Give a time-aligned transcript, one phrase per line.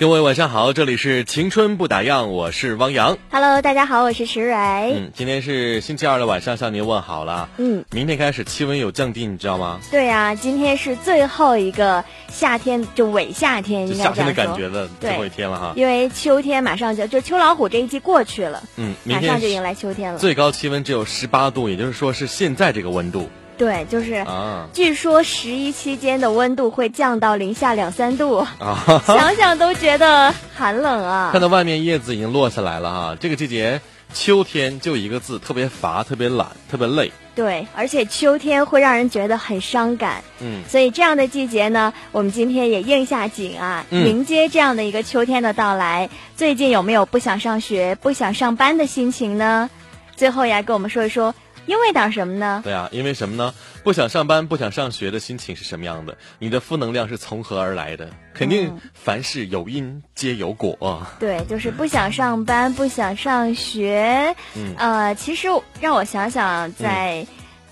[0.00, 3.18] 各位晚上好，这里是青春不打烊，我是汪洋。
[3.30, 4.94] Hello，大家好，我是石蕊。
[4.94, 7.50] 嗯，今天是星期二的晚上，向您问好了。
[7.58, 9.78] 嗯，明天开始气温有降低，你知道吗？
[9.90, 15.74] 对呀，今天是最后一个夏天，就伪夏天，应该夏天的感觉的最后一天了哈。
[15.76, 20.18] 因为秋天马上就就秋老虎这一季过去了，嗯，马上就迎来秋天了。
[20.18, 23.28] 最高气温只有十八度，也就是说是现在这个温度。
[23.60, 24.24] 对，就是，
[24.72, 28.46] 据说十一期间的温度会降到零下两三度，
[29.06, 31.28] 想想都觉得寒冷啊。
[31.30, 33.82] 看到外面叶子已经落下来了哈，这个季节
[34.14, 37.12] 秋天就一个字，特别乏，特别懒，特别累。
[37.34, 40.24] 对，而且秋天会让人觉得很伤感。
[40.40, 46.08] 嗯，所以这样的季节呢，我们今天也应下景啊，迎接这样的一个秋天的到来。
[46.34, 49.68] 最近有没有不想上学、不想上班的心情呢？
[50.16, 51.34] 最后呀，跟我们说一说。
[51.66, 52.60] 因为点什么呢？
[52.64, 53.54] 对啊，因为什么呢？
[53.82, 56.16] 不想上班、不想上学的心情是什么样的？
[56.38, 58.10] 你的负能量是从何而来的？
[58.34, 61.06] 肯定凡事有因皆有果。
[61.18, 64.34] 对，就是不想上班、不想上学。
[64.56, 65.48] 嗯，呃，其实
[65.80, 67.26] 让我想想，在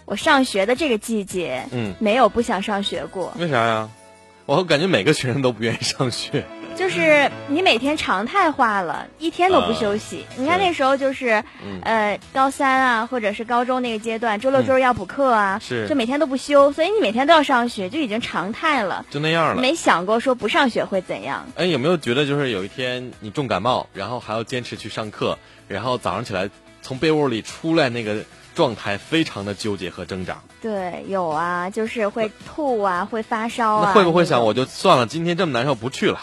[0.05, 3.33] 我上学的这个季节，嗯，没有不想上学过。
[3.39, 3.91] 为啥呀？
[4.47, 6.47] 我感觉每个学生都不愿意上学。
[6.79, 10.25] 就是你每天常态化了，一天都不休息。
[10.37, 11.43] 你看那时候就是，
[11.83, 19.05] 呃，高三啊，或者是高中那个阶段，周六周日要补课啊，是，就每天都不休，所以你每天都要上学，就已经常态了。
[19.11, 19.61] 就那样了。
[19.61, 21.47] 没想过说不上学会怎样？
[21.57, 26.49] 哎，有没有觉得就是有一天你重感冒，然后还要坚持去上课，然后早上起来
[26.81, 28.19] 从被窝里出来那个
[28.55, 30.39] 状态非常的纠结和挣扎？
[30.63, 33.93] 对，有啊，就是会吐啊，会发烧啊。
[33.93, 36.21] 那会不会想我就算了，今天这么难受不去了？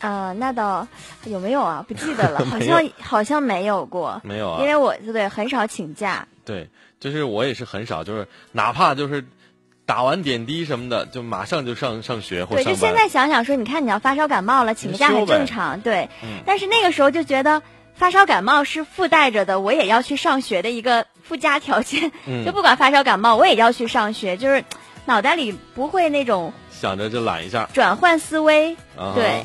[0.00, 0.86] 呃，那倒
[1.24, 1.84] 有没有啊？
[1.86, 6.26] 不记得了， 好像好像没有过，没有啊，因为我对很少请假。
[6.44, 6.68] 对，
[7.00, 9.24] 就是我也是很少，就是哪怕就是
[9.84, 15.80] 打完点滴什么的，就马上就上上学或对，就现在想想说，你看你要发烧感冒了，请个假很正常。
[15.80, 16.08] 对，
[16.46, 17.60] 但是那个时候就觉得
[17.94, 22.12] 发烧感冒是附带着的，我也要去上学的一个附加条件。
[22.46, 24.64] 就不管发烧感冒，我也要去上学，就是
[25.06, 28.76] 脑袋里不会那种想着就懒一下，转换思维。
[29.14, 29.44] 对。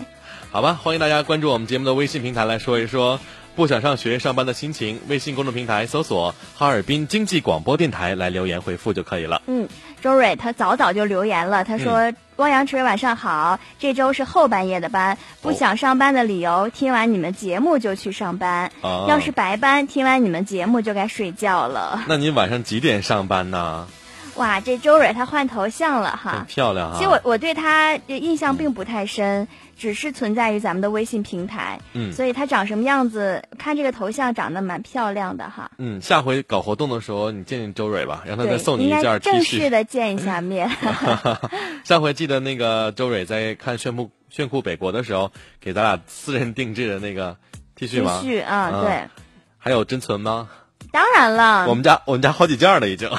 [0.53, 3.19] 好吧，欢迎大家关注我们节目的微信平台来说一说
[3.55, 4.99] 不想上学上班的心情。
[5.07, 9.41] 微信公众平台搜索“哈尔滨经济广播电台”来留言回复就可以了。
[9.47, 9.67] 嗯，
[10.03, 18.71] 周蕊他早早就留言了，他说：“汪洋池晚上好，这周是后半夜的班，不想上班的理由，听完你们节目就去上班。
[18.83, 22.03] 要是白班，听完你们节目就该睡觉了。
[22.07, 23.87] 那你晚上几点上班呢？”
[24.35, 26.95] 哇，这周蕊她换头像了哈，很漂亮啊。
[26.97, 29.47] 其实我我对她印象并不太深。
[29.75, 33.43] 只是存在于咱们的微信平台，嗯，所以她长什么样子？
[33.57, 35.71] 看这个头像长得蛮漂亮的哈。
[35.79, 39.19] 嗯，下回搞活动的时候，你见见周蕊吧，让她再送你一件 T 恤。
[39.19, 40.69] 正式的见一下面。
[41.83, 47.35] 下回记得那个周蕊在看炫酷炫酷北国的时候，给咱俩私人定制的那个
[47.75, 49.09] T 恤吗？T 恤啊，对。
[49.57, 50.49] 还有真存吗？
[50.93, 51.65] 当然了。
[51.67, 53.09] 我们家我们家好几件 了，已经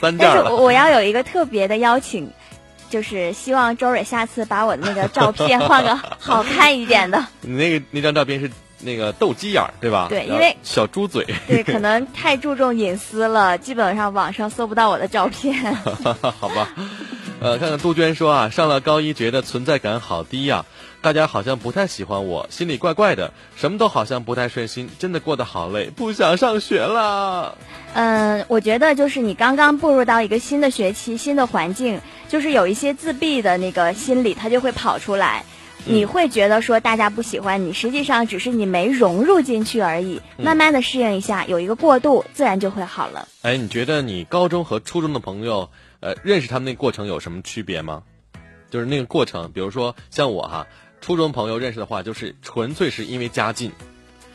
[0.00, 0.54] 三件了。
[0.54, 2.30] 我要有一个特别的邀请。
[2.90, 7.22] 就是希望周蕊下次把我的那个照片换个好看一点的。
[7.42, 8.50] 你那个那张照片是
[8.80, 10.06] 那个斗鸡眼儿对吧？
[10.08, 11.26] 对，因为小猪嘴。
[11.46, 15.74] 对，可能太注重隐私了， 基本上网上搜不到我的照片。
[15.74, 16.68] 好吧，
[17.40, 20.64] 呃，看看杜鹃说啊，上了高一觉得存在感好低呀。
[21.00, 27.56] 大家好像不太喜欢我，心里怪怪的，什么都好像不太顺心，真的过得好累，不想上学了。
[27.94, 35.44] 嗯，我觉得就是你刚刚步入到一个新的学期、新的环境，就是有一些自闭的那个心理，它就会跑出来。
[35.84, 40.20] 你会觉得说大家不喜欢你，实际上只是你没融入进去而已。
[40.36, 43.28] 慢慢的适应一下，有一个过渡，自然就会好了。
[43.42, 48.02] 哎，你觉得你高中和初中的朋友，呃，认识他们那过程有什么区别吗？
[48.70, 50.66] 就是那个过程，比如说像我哈，
[51.00, 53.72] 初中朋友认识的话，就是纯粹是因为家近，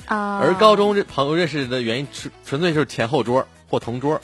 [0.08, 4.20] 啊，而高中朋友认识的原因纯纯粹就是前后桌或同桌。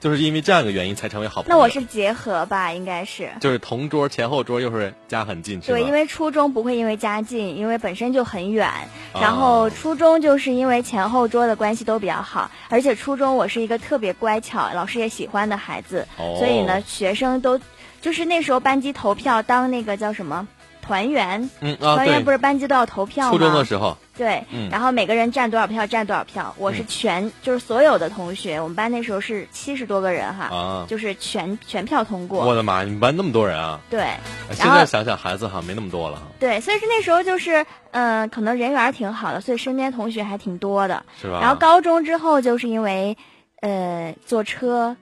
[0.00, 1.56] 就是因为这样一个原因才成为好朋友。
[1.56, 3.28] 那我是结合吧，应该是。
[3.40, 8.70] 就是同桌前后桌又是家很近，对，因为初中不会因为家近，因为本身就很远。
[9.12, 16.06] 然后初中就是因为前后桌的关系都比较好，而且初中我是一个特别乖巧、老师也喜欢的孩子，
[16.38, 17.60] 所以呢，学生都
[18.00, 20.46] 就是那时候班级投票当那个叫什么？
[20.88, 23.30] 团员，嗯啊，团员不是班级都要投票吗？
[23.30, 26.52] 初中的时候，对，然后每个人占多少票，占多少票。
[26.56, 32.46] 我是全，就是所有的同学，我们班那时候是七十多个人哈，啊，就是全全票通过。
[32.46, 33.78] 我的妈，你们班那么多人啊？
[33.90, 34.14] 对，
[34.52, 36.22] 现在想想孩子哈没那么多了。
[36.40, 41.40] 对，所以是那时候就是，嗯，可能人缘挺好的，所以身边同学还挺多的，是吧？
[41.42, 43.14] 然后高中之后就是因为，
[43.60, 44.96] 呃，坐车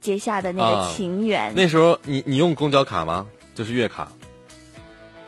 [0.00, 1.52] 结下的那个情缘。
[1.54, 3.24] 那时候你你用公交卡吗？
[3.54, 4.08] 就是月卡。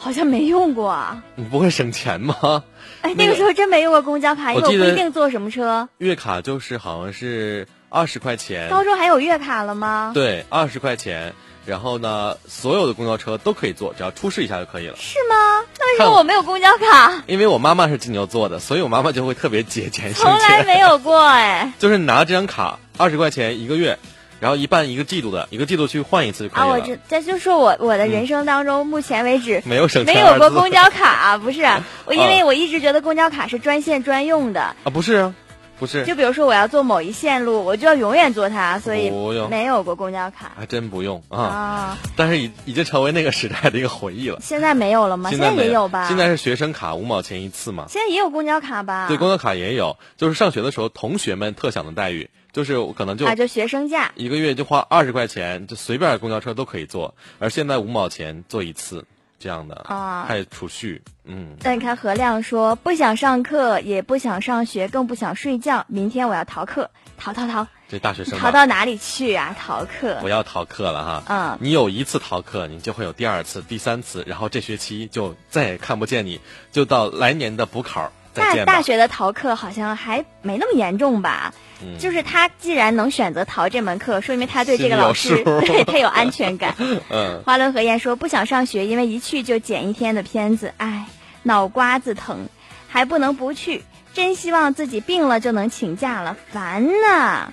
[0.03, 2.65] 好像没用过，你不会省钱吗？
[3.03, 5.89] 哎，那个时候真没用过公交卡，因为我不一定坐什么车。
[5.99, 8.69] 月卡就是好像是二十块钱。
[8.69, 10.11] 高中还有月卡了吗？
[10.13, 11.35] 对，二十块钱，
[11.67, 14.97] 然后呢，所有的公交车都可以坐，只要出示一下就可以了。
[14.97, 15.61] 是吗？
[15.79, 17.23] 为什么我没有公交卡？
[17.29, 20.13] 因为我妈妈是金牛座的，所以我妈妈就会特别节俭。
[20.15, 21.73] 从来没有过哎。
[21.79, 23.97] 就是拿这张卡，二十块钱一个月。
[24.43, 26.67] 然后一半一个季度的，一个季度去换一次就可以了。
[26.67, 31.63] 啊，我这这就说我我的人生当中，目前为止没有省钱，没有过公交卡，不是
[32.07, 35.35] 我，因为我一直觉得公交卡是专线专用的啊，不是啊，
[35.79, 36.05] 不是。
[36.05, 39.13] 就比如说我要坐某一线路，我就要永远坐它，所以
[39.49, 41.97] 没有过公交卡，还真不用啊。
[42.17, 44.41] 但是已已经成为那个时代的一个回忆了。
[44.43, 45.31] 现在没有了吗？
[45.31, 46.09] 现在也有吧？
[46.09, 47.87] 现在是学生卡五毛钱一次嘛？
[47.89, 49.07] 现在也有公交卡吧？
[49.07, 52.29] 对，公交卡也有，就是上学的时候同学们特享的待遇。
[52.53, 59.07] 就是可能就啊，就学生价，一个月就花二十块钱，就随便公交车都可以坐，而现在五毛钱坐一次，
[59.39, 61.57] 这样的啊，还储蓄，嗯。
[61.63, 67.67] 那你看何亮说不想上课，也不想上学，更不想睡觉，明天我要逃课，逃逃逃。
[67.89, 69.55] 这大学生逃到哪里去啊？
[69.59, 70.19] 逃课？
[70.21, 71.23] 不要逃课了哈。
[71.29, 71.59] 嗯。
[71.61, 76.41] 你有一次逃课，你就会有第二次、第三次，然后这学期就再也看不见你，
[76.71, 78.11] 就到来年的补考。
[78.35, 81.53] 大大学的逃课好像还没那么严重吧？
[81.99, 86.75] 就是他既然能选择逃这门课，说明他对这个老师 对他有安全感。
[87.11, 91.07] 嗯，花轮和燕说不想上学，因为一去就剪一天的片子，唉，
[91.43, 92.47] 脑瓜子疼，
[92.89, 93.83] 还不能不去。
[94.15, 97.51] 真希望自己病了就能请假了，烦呐！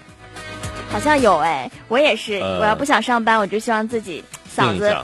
[0.91, 4.23] 好像有哎，我也是，我要不想上班，我就希望自己
[4.55, 4.95] 嗓子。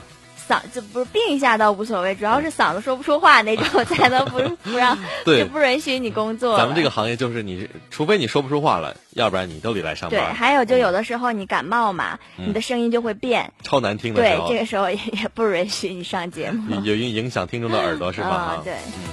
[0.47, 6.57] 嗓子不是病一下倒无所谓，主要是嗓子说不出话那种 才能不不让 就不允许你工作。
[6.57, 10.19] 咱们这个行业就是你，除非你说不出话了，要不然你都得来上班。
[10.19, 14.21] 对，还有就有的时候你感冒嘛，你的声音就会变，超难听的。
[14.21, 18.61] 对，这个时候也也不允许你上节目，有影影响听众的耳朵是吧？
[18.63, 19.09] 对，嗯，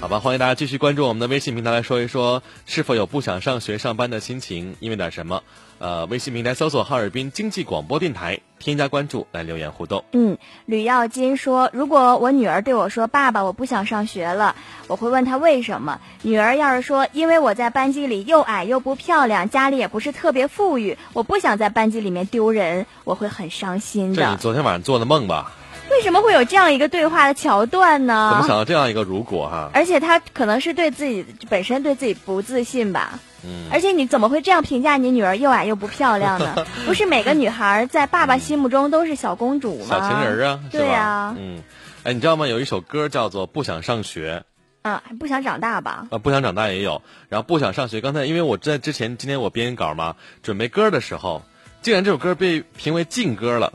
[0.00, 5.42] 好吧，欢迎大家继续关注我们的微信平台来说一说，是否有不想上学上班的心情，因为点什么？
[5.78, 10.04] 呃，微信平台搜索哈尔滨经济广播电台，添加关注来留言互动。
[10.12, 10.36] 嗯，
[10.66, 14.56] 吕耀金说，如果我女儿对我说：“爸爸，我不想上学了。”
[14.88, 16.00] 我会问她为什么。
[16.22, 24.22] 女儿要是说：“因为我在班级里又矮又不漂亮，家里也不是特别富裕，我不想在班级里面丢人。”我会很伤心的。
[24.22, 25.52] 这你昨天晚上做的梦吧？
[25.90, 28.30] 为什么会有这样一个对话的桥段呢？
[28.32, 29.70] 怎么想到这样一个如果哈？
[29.72, 33.20] 而且他可能是对自己本身对自己不自信吧。
[33.44, 36.66] 嗯，而且你怎么会这样评价你女儿又矮又不漂亮呢？
[36.86, 39.86] 不是每个女孩在爸爸心目中都是小公主吗？
[39.88, 41.34] 小情人啊，对呀。
[41.38, 41.62] 嗯，
[42.02, 42.46] 哎，你知道吗？
[42.48, 44.44] 有一首歌叫做《不想上学》。
[44.88, 46.06] 啊，不想长大吧？
[46.10, 47.02] 啊，不想长大也有。
[47.28, 48.00] 然后不想上学。
[48.00, 51.42] 刚才因为我在之前今天我编稿嘛，准备歌的时候，
[51.82, 53.72] 竟然这首歌被评为禁歌了，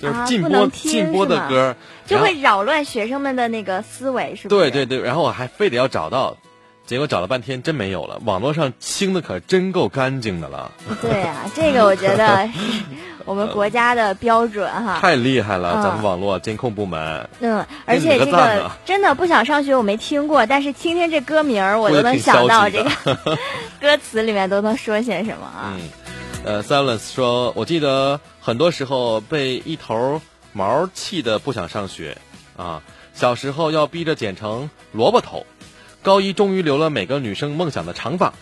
[0.00, 4.56] 就是禁播禁播的歌，就会扰乱学生们的那个思维，是吧？
[4.56, 6.36] 对对对，然后我还非得要找到。
[6.86, 10.70] 结果找了半天真没有了，网络上清的可真够干净的了。
[11.00, 12.46] 对啊，这个我觉得
[13.24, 14.98] 我们国家的标准哈。
[15.00, 17.28] 太厉害了，咱们网络监控部门。
[17.40, 22.90] 嗯，而且这个真的不想上学，我没听过，但是听听这歌名儿，我都能想到这个
[23.80, 25.72] 歌词里面都能说些什么啊。
[25.78, 25.88] 嗯，
[26.44, 30.20] 呃，Silence 说，我记得很多时候被一头
[30.52, 32.18] 毛气的不想上学
[32.58, 32.82] 啊，
[33.14, 35.46] 小时候要逼着剪成萝卜头。
[36.04, 38.34] 高一终于留了每个女生梦想的长发，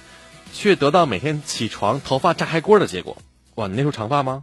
[0.52, 3.16] 却得到每天起床头发炸开锅的结果。
[3.54, 4.42] 哇，你那时候长发吗？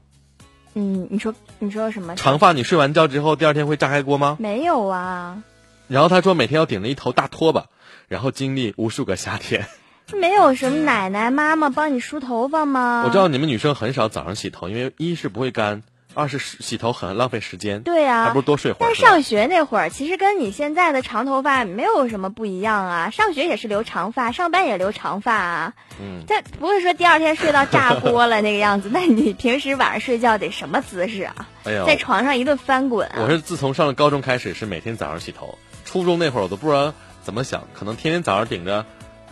[0.74, 2.16] 嗯，你说你说什么？
[2.16, 4.38] 长发，你睡完觉之后第二天会炸开锅吗？
[4.40, 5.44] 没有啊。
[5.90, 7.66] 然后他说每天要顶着一头大拖把，
[8.08, 9.68] 然后经历无数个夏天。
[10.14, 13.04] 没有什么奶奶妈妈帮你梳头发吗？
[13.06, 15.84] 我知道你们女生很少早上洗头，因为一是不会干。
[16.16, 18.80] 二是洗头很浪费时间，对呀，还不如多睡会儿。
[18.82, 23.10] 但上学那会儿，其实跟你现在的长头发没有什么不一样啊。
[23.12, 25.74] 上学也是留长发，上班也留长发啊。
[26.02, 28.90] 嗯，但不会说第二天睡到炸锅了那个样子。
[28.92, 31.48] 那你平时晚上睡觉得什么姿势啊？
[31.64, 33.10] 哎呀，在床上一顿翻滚。
[33.16, 35.58] 我是自从上了高中开始，是每天早上洗头。
[35.86, 38.86] 初中那会儿，我都不知道怎么想，可能天天早上顶着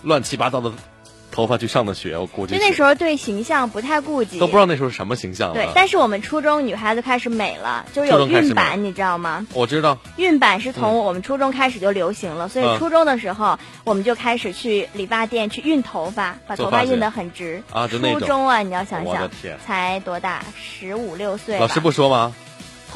[0.04, 0.72] 乱七八糟的。
[1.38, 5.54] 头发去上的学，我估计就那时候对形象不太顾及，都不知道那时候什么形象。
[5.54, 9.46] 对，但是我们初中女孩子开始美了，就是有熨板，你知道吗？
[9.54, 17.62] 我知道，熨板是从我们初中开始就流行了，所以初中的时候我们就开始去理发店去熨头发，把头发熨得很直。
[17.72, 19.30] 啊，初中啊，你要想想，
[19.64, 21.60] 才多大，十五六岁。
[21.60, 22.34] 老师不说吗？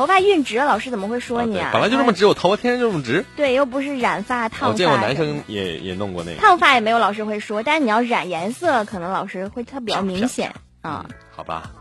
[0.01, 1.69] 头发熨直，老师怎么会说你啊？
[1.71, 3.23] 本来就这么直，我头发天生就这么直。
[3.35, 4.67] 对，又不是染发烫发。
[4.69, 6.41] 我见过男生也也弄过那个。
[6.41, 11.05] 烫发也没有老师会说，但是你要染颜色，可能老师会特别明显啊。
[11.29, 11.69] 好吧，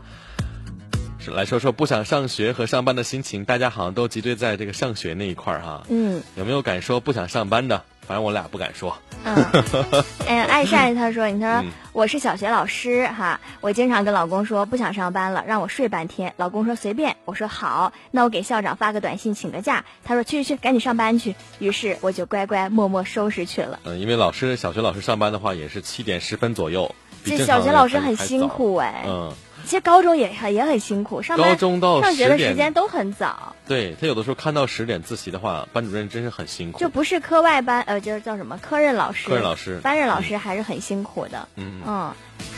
[1.29, 5.83] 来说说不想上学和上班的心情，大家好像都集中在这个上学那一块儿哈。
[5.89, 6.23] 嗯。
[6.35, 7.83] 有没有敢说不想上班的？
[8.07, 8.97] 反正我俩不敢说。
[9.23, 9.35] 嗯，
[10.27, 11.63] 哎，爱善他说：“你说
[11.93, 16.33] 我是小学老师哈，我经常跟老公说不想上班了，让我睡半天。
[16.37, 19.85] 老公说随便，我说好，那我给校长发个短信请个假。
[20.03, 21.35] 他说去去去，赶紧上班去。
[21.59, 23.79] 于是我就乖乖默默收拾去了。
[23.83, 29.05] 嗯，因为老师小学老师上班的话也是七点十分左右，这小学老师很辛苦哎。
[29.05, 29.31] 嗯。”
[29.65, 33.55] 其实高中也很也很辛苦，上高中到上学的时间都很早。
[33.67, 36.79] 对他有的时候看到十点自习的话，班主任真是很辛苦。
[36.79, 39.27] 就不是课外班，呃，就是叫什么科任老师。
[39.27, 41.47] 科任老师、班任老师还是很辛苦的。
[41.55, 42.11] 嗯嗯。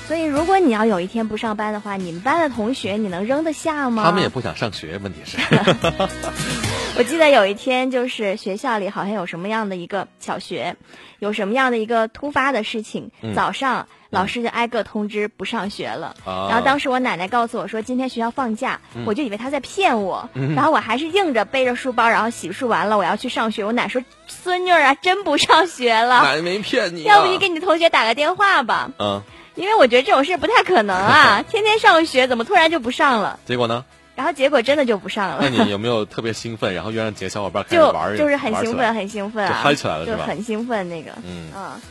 [0.08, 4.04] 所以，如果你要有一天不上班的话，你们班的同学你能扔得下吗？
[4.04, 5.38] 他们也不想上学，问题是。
[6.96, 10.76] 我记得有一天，就是学校里好像有什么样的一个小学，
[11.20, 13.88] 有什么样的一个突发的事情，早上。
[14.14, 23.66] 老师就挨个通知不上学了，然后当时我奶奶告诉我说今天学校放假，我就以为他在骗我，然后我还是硬着背着书包，然后洗漱完了我要去上学。
[23.66, 28.92] 我奶说：“孙女儿啊，真不上学了。”奶奶没骗你，要不你给你同学打个电话吧？
[29.00, 29.24] 嗯，
[29.56, 33.40] 因为我觉得这种事不太可能啊， 天天上学怎么突然就不上了？
[33.46, 33.86] 结果呢？
[34.16, 35.40] 然后结果真的就不上了。
[35.42, 38.16] 那你有没有特别兴奋，然后又让几个小伙伴开始玩？
[38.16, 41.12] 就是很兴奋，很兴奋，就嗨起来了，就很兴奋那个。
[41.26, 41.82] 嗯嗯。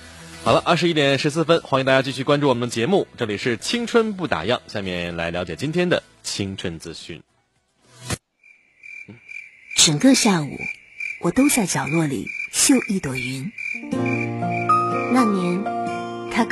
[0.44, 3.08] 好了，二十一点十四分，欢迎大家继续关注我们的节目。
[3.16, 7.22] 这里是青春不打烊，下面来了解今天的青春资讯。
[9.76, 10.58] 整个下午，
[11.22, 13.50] 我都在角落里绣一朵云。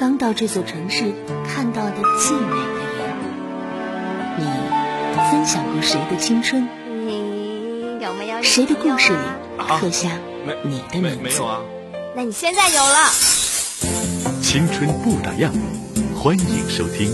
[0.00, 1.12] 刚到这座城市
[1.46, 2.80] 看到的最美的
[4.38, 4.38] 云。
[4.38, 4.46] 你
[5.30, 6.66] 分享过谁的青春？
[7.06, 8.42] 你有没有？
[8.42, 9.18] 谁的故事里
[9.78, 10.08] 刻下
[10.64, 11.42] 你的名字？
[11.42, 11.60] 啊。
[12.16, 13.10] 那你现在有了。
[14.40, 15.50] 青春不打烊，
[16.18, 17.12] 欢迎收听。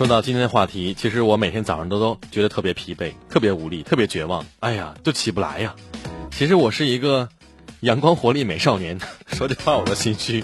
[0.00, 4.42] 说到今天的话题，其实我每天早上都都觉得特别疲惫、特别无力、特别绝望。
[4.60, 5.74] 哎呀，就起不来呀！
[6.30, 7.28] 其实我是一个
[7.80, 10.42] 阳光活力美少年， 说这话我都心虚。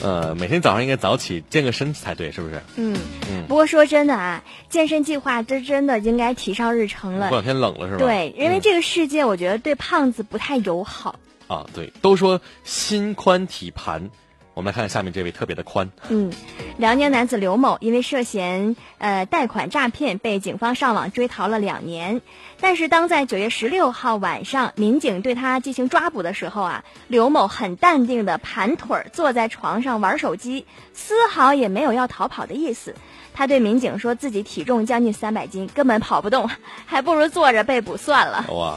[0.00, 2.62] 呃，每天早上应该早起健个身才对，是不是？
[2.76, 2.96] 嗯
[3.30, 3.44] 嗯。
[3.46, 7.28] 不过说真的啊，健身计划这真的应该提上日程了。
[7.28, 7.98] 过两天冷了是吧？
[7.98, 11.20] 对，因为这个世界我觉得对胖子不太友好。
[11.46, 14.10] 啊，对，都说心宽体盘。
[14.54, 15.90] 我们来看看下面这位特别的宽。
[16.08, 16.30] 嗯，
[16.76, 22.20] 辽宁男子刘某因为涉嫌呃贷款诈骗，被警方上网追逃了两年。
[22.60, 32.94] 但是当在九月十六号晚上，民警对他进行抓捕的时候啊，刘某很淡定的盘腿坐在床上玩手机，丝毫也没有要逃跑的意思。
[33.34, 36.50] 他对民警说自己体重将近三百斤，根本跑不动，
[36.84, 38.44] 还不如坐着被捕算了。
[38.50, 38.76] 哇，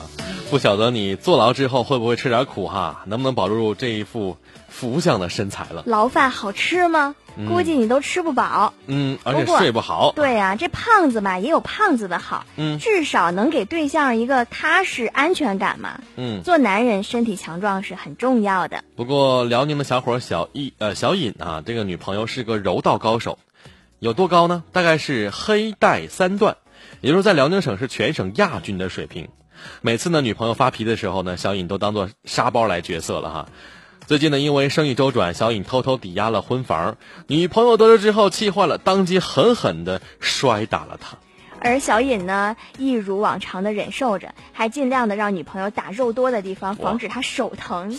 [0.49, 3.03] 不晓得你坐牢之后会不会吃点苦哈？
[3.07, 4.37] 能不能保住这一副？
[4.75, 7.15] 福相的身材了，牢饭好吃吗？
[7.47, 8.73] 估计你都吃不饱。
[8.87, 10.11] 嗯，而且睡不好。
[10.13, 16.01] 对呀，这胖子嘛也有胖子的好，嗯，至少能给对象一个踏实安全感嘛。
[16.17, 18.83] 嗯，做男人身体强壮是很重要的。
[18.97, 23.39] 不过辽宁的小伙小易呃小尹啊，这个女朋友是个柔道高手，
[23.99, 24.63] 有多高呢？
[24.73, 26.57] 大概是黑带三段，
[26.99, 29.29] 也就是在辽宁省是全省亚军的水平。
[29.81, 33.49] 每次呢，女朋友发脾气的时候呢，小尹都当做沙包来角色了哈。
[34.07, 36.97] 最近呢，因为生意周转，小尹偷偷抵押了婚房。
[37.25, 41.17] 女朋友得知之后，气坏了，当即狠狠的摔打了他。
[41.59, 47.97] 而小尹呢，一如往常的忍受着，还尽量的让女朋友打肉多的地方，防止她手疼。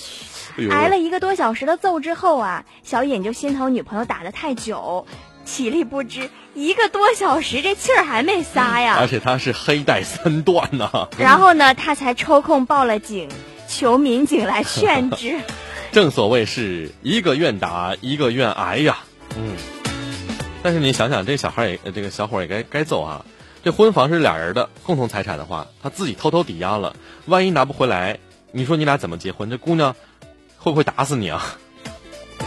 [0.70, 5.06] 挨了一个多小时的揍之后啊，小尹就心疼女朋友打的太久。
[5.44, 8.96] 体力不支，一个多小时这气儿还没撒呀！
[8.98, 11.08] 而且他是黑带三段呢。
[11.18, 13.28] 然后呢，他才抽空报了警，
[13.68, 15.40] 求民警来 劝止。
[15.96, 18.98] 正所谓是一个愿打，一个愿挨呀。
[19.34, 19.56] 嗯。
[20.62, 23.24] 但是你想想，这小孩也，这个小伙也该该揍啊。
[23.64, 28.18] 这婚房是俩人的共同财产的话，他自己偷偷抵押了，万一拿不回来，
[28.52, 29.48] 你说你俩怎么结婚？
[29.48, 29.96] 这姑娘
[30.58, 31.56] 会不会打死你啊？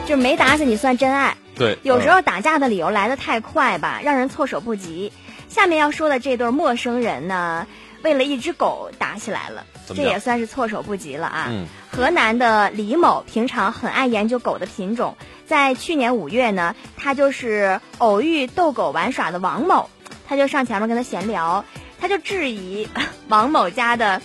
[0.05, 1.35] 就没打死你算真爱。
[1.55, 5.11] 对，有时候打架的理由来的太快吧，让人措手不及。
[5.47, 7.65] 下面要说的这对陌生人呢，
[8.03, 11.51] 为了一只狗打起来了，这也算是措手不及了啊。
[11.91, 19.89] 河南的李某平常很爱研究狗的品种，在去年五月呢，他就是偶遇逗狗玩耍的王某。
[20.27, 21.65] 他就上前面跟他闲聊，
[21.99, 22.87] 他就质疑
[23.29, 24.21] 王某家的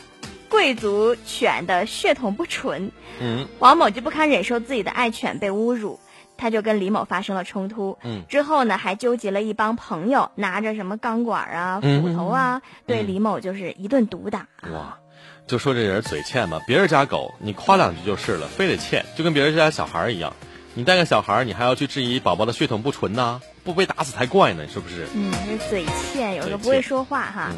[0.51, 2.93] 贵族犬的血统不纯。
[3.21, 5.99] 嗯，王某就不堪忍受自己的爱犬被侮辱，
[6.37, 7.99] 他就跟李某发生了冲突。
[8.03, 14.47] 嗯，之后呢，还纠集了一帮朋友，拿着什么钢管啊、斧头啊，对李某就是一顿毒打。
[14.73, 14.99] 哇，
[15.47, 20.35] 就说这人嘴欠嘛，别人家狗你夸两句就是了，非得欠，就跟别人家小孩一样。
[20.77, 23.41] 你带个小孩，你还要去质疑宝宝的血统不纯呐？
[23.63, 25.07] 不被打死才怪呢，是不是？
[25.15, 27.53] 嗯，这嘴欠，有时候不会说话哈。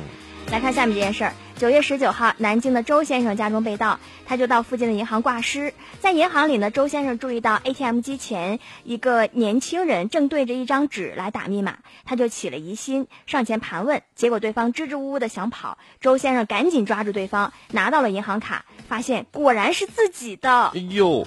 [0.52, 5.74] 来看下面这件事儿：九月十九号，南京的周先生家中被盗，他就到附近的银行挂失。
[6.00, 20.68] 在银行里呢，周先生注意到 ATM 机前一个年轻人正对着一张纸来打密码，他就起了疑心，上前盘问，结果对方支支吾吾的想跑，周先生赶紧抓住对方，拿到了银行卡，发现果然是自己的。
[20.68, 21.26] 哎呦！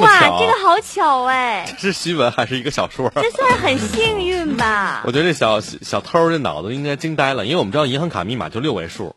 [0.00, 1.66] 哇，这个好巧哎！
[1.78, 3.10] 这是新闻还是一个小说？
[3.14, 5.02] 这算很幸运吧？
[5.06, 9.14] 我觉得这小小偷这脑子应该惊呆了，因为我们知道银行卡密码就六位数，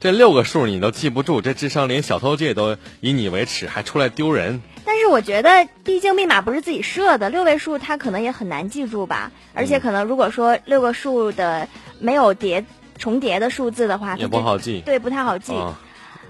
[0.00, 4.60] 这六个数你都记不住，这智商连小偷界都以你为耻，还出来丢人。
[4.84, 9.32] 但是我觉得，毕竟密码不是自己设的，六位数他可能也很难记住吧？
[9.54, 11.68] 而且可能如果说六个数的
[12.00, 12.64] 没有叠
[12.98, 14.82] 重叠的数字的话，也不好记。
[14.84, 15.54] 对，不太好记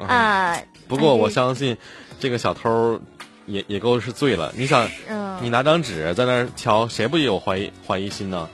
[0.07, 0.61] 啊。
[0.87, 1.77] 不过我相信，
[2.21, 3.01] 这个小偷。
[3.49, 4.89] 也也够是醉了，你想，
[5.41, 8.49] 你拿张纸在那儿敲，谁不也有怀疑怀疑心呢？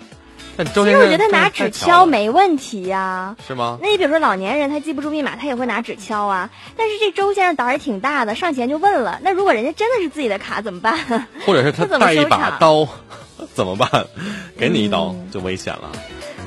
[0.56, 3.78] 但周先生，其实我觉得拿纸敲没问题呀，是吗？
[3.82, 6.50] 那你比如说老年人他记不住密码，他也会拿纸敲啊。
[6.76, 9.18] 但是这周先生胆儿也挺大的，上前就问了。
[9.22, 11.26] 那如果人家真的是自己的卡怎么办？
[11.44, 12.86] 或者是他 带一把刀，
[13.52, 14.06] 怎么办？
[14.56, 15.90] 给你一刀就危险了。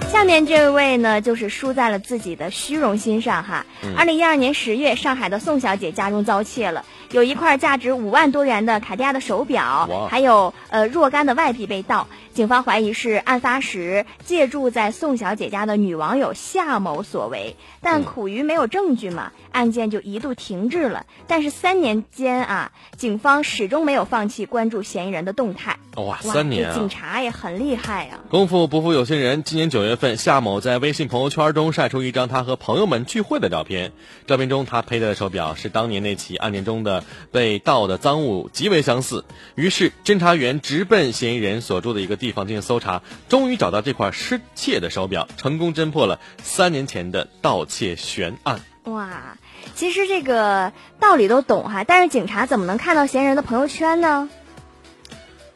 [0.09, 3.65] 下面这位呢，就是输在了自己的虚荣心上哈。
[3.97, 6.85] 二零一二年十月，上海的宋小姐家中遭窃了。
[7.11, 12.05] 有一块价值五万多元的卡地亚的手表，还有呃若干的外币被盗。
[12.37, 21.07] 警方怀疑是案发时借住在宋小姐家的女网友夏某所为，但苦于没有证据嘛，案件就一度停滞了。
[21.25, 25.79] 但是三年间啊，警方始终没有放弃关注嫌疑人的动态。
[25.95, 26.75] 哇，三年啊！
[26.75, 28.19] 警察也很厉害呀。
[28.29, 33.93] 功夫不负有心人，今年九月份，夏某在微信朋友圈中晒出一张他和朋友们聚会的照片。
[34.27, 39.25] 照片中他佩戴的手表是当年那起案件中的被盗的赃物，极为相似。
[39.55, 48.59] 于是侦查员直奔嫌疑人所住的一个地方进行搜查，终于找到这块失窃的手表，成功侦破了三年前的盗窃悬案。
[48.83, 49.37] 哇，
[49.75, 54.29] 其实这个道理都懂哈，但是警察怎么能看到嫌疑人的朋友圈呢？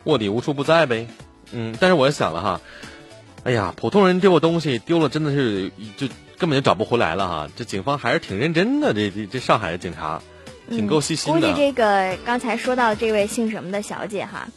[0.03, 1.07] 卧底无处不在呗，
[1.51, 2.61] 嗯，但是我想了哈，
[3.43, 6.07] 哎呀，普通人丢个东西丢了，真的是就
[6.37, 7.49] 根本就找不回来了哈。
[7.55, 10.21] 这警方还是挺认真的，这这这上海的警察，
[10.69, 11.39] 挺够细心的。
[11.39, 14.47] 估计这个刚才说到这位姓什么的小姐哈，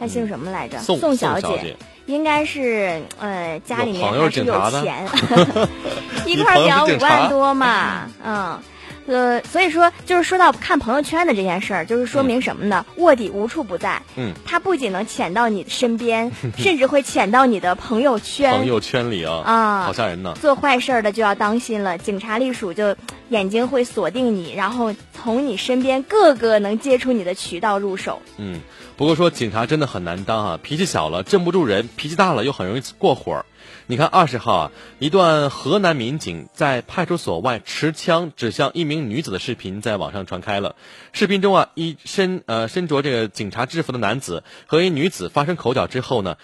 [0.00, 0.78] 她姓什么来着？
[0.78, 5.06] 宋小姐，应该是呃家里面还是有钱，
[6.26, 8.58] 一块表五万多嘛，嗯。
[9.06, 12.84] 呃，所以说就是说到看朋友圈的这件事儿，就是说明什么呢？
[12.96, 14.00] 卧底无处不在。
[14.14, 18.52] 嗯，他不仅能潜到你身边， 甚至会潜到你的朋友圈。
[18.52, 20.32] 朋友圈里啊，啊，好吓人呢。
[20.40, 22.94] 做坏事的就要当心了，警察隶属就
[23.30, 28.20] 眼睛会锁定你，然后从你身边各个能接触你的渠道入手。
[28.36, 28.60] 嗯，
[29.00, 33.46] 不过说警察真的很难当啊，脾气小了镇不住人，脾气大了又很容易过火。
[33.86, 40.76] 你看，二十号啊，一段河南民警在派出所外持枪指向一名女子的视频在网上传开了。
[41.14, 46.36] 视频中啊，一身呃身着这个警察制服的男子和一女子发生口角之后呢，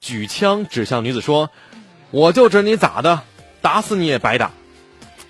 [0.00, 1.50] 举枪指向女子说
[2.10, 3.20] ：“我就指你咋的，
[3.60, 4.50] 打死你也白打。”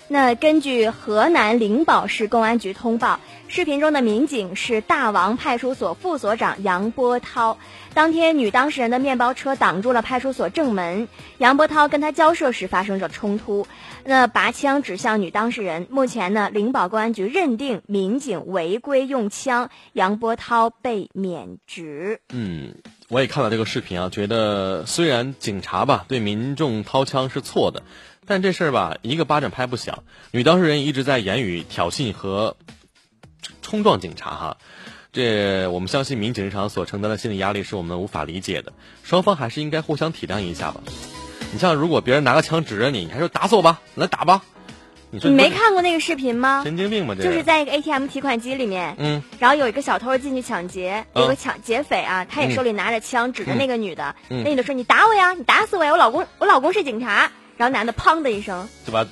[0.09, 3.19] 那根据河南灵宝市公安局通报，
[3.55, 7.59] 视频中的民警是大王派出所副所长杨波涛。
[7.93, 13.67] 当天，女当事人的面包车挡住了派出所正门，杨波涛跟他交涉时发生了冲突，
[14.05, 15.85] 那拔枪指向女当事人。
[15.91, 22.21] 目前呢，灵宝公安局认定民警违规用枪，杨波涛被免职。
[22.33, 22.73] 嗯。
[23.09, 27.83] 我也看到这个视频啊，觉得虽然警察吧对民众掏枪是错的，
[28.25, 30.03] 但这事儿吧一个巴掌拍不响。
[30.31, 32.57] 女当事人一直在言语挑衅和
[33.61, 34.57] 冲撞警察哈，
[35.11, 38.73] 这我们相信民警日常所承担的心理压力是我们无法理解的。
[39.03, 40.81] 双方还是应该互相体谅一下吧。
[41.51, 44.43] 你像如果别人拿个枪指着你，你还说打死我吧，来打吧。
[45.11, 46.63] 你没看过那个视频吗？
[46.63, 47.13] 神经病吗？
[47.15, 55.91] 这就是在一个 ATM 提款机里面，嗯，然后有一个小偷进去抢劫，有个抢劫匪啊，他也手里拿着枪指着那个女的，那女的说：“你打我呀，你打死我呀！
[55.91, 59.05] 我老公，我老公是警察。”然后男的砰的一声就把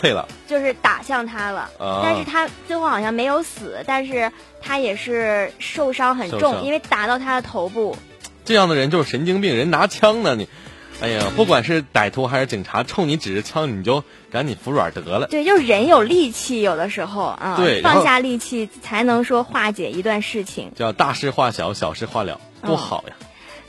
[0.00, 1.70] 啐了，就是打向他了，
[2.02, 4.30] 但是他最后好像没有死，但是
[4.60, 7.96] 他也是受伤很重，因为打到他的头部。
[8.44, 10.48] 这样的人就是神经病，人拿枪呢你。
[10.98, 15.26] 哎呀，不管是歹徒还是警察，冲你指着枪，你就赶紧服软得了。
[15.26, 20.72] 对，就是人有力气，有的时候啊，放下力气才能说化解一段事情。
[20.74, 23.14] 叫大事化小，小事化了，多好呀！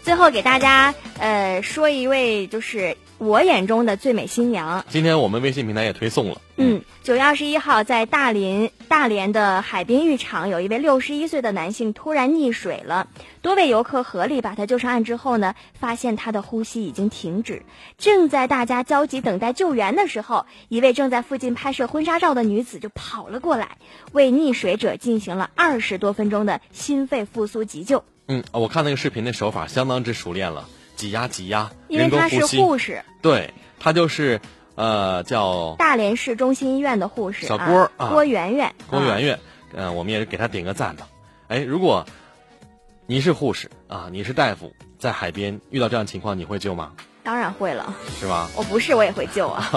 [0.03, 4.86] 最后给大家呃说一位，就是我眼中的最美新娘。
[4.89, 6.41] 今天我们微信平台也推送了。
[6.58, 13.08] 嗯，九月二十一号，在大连大连的海滨浴场，有一位六十一岁的男性突然溺水了。
[13.41, 17.63] 多位游客合力把他救上岸之后呢，发现他的呼吸已经停止。
[17.97, 23.77] 正在大家焦急等待救援的时候，一位正在附近拍摄婚纱照的女子就跑了过来，
[24.12, 28.03] 为溺水者进行了二十多分钟的心肺复苏急救。
[28.27, 34.41] 嗯，我看那个视频的手法相当之熟练了，挤压挤压，因为他是护士，对他就是
[34.75, 39.39] 呃叫大连市中心医院的护士小郭啊，郭圆圆，郭圆圆，
[39.73, 41.07] 嗯，我们也是给他点个赞吧。
[41.47, 42.05] 哎，如果
[43.05, 46.91] 你是护士啊，你是大夫，在海边遇到这样情况，你会救吗？
[47.27, 48.47] 当然会了，是吗？
[48.55, 49.69] 我不是，我也会救啊。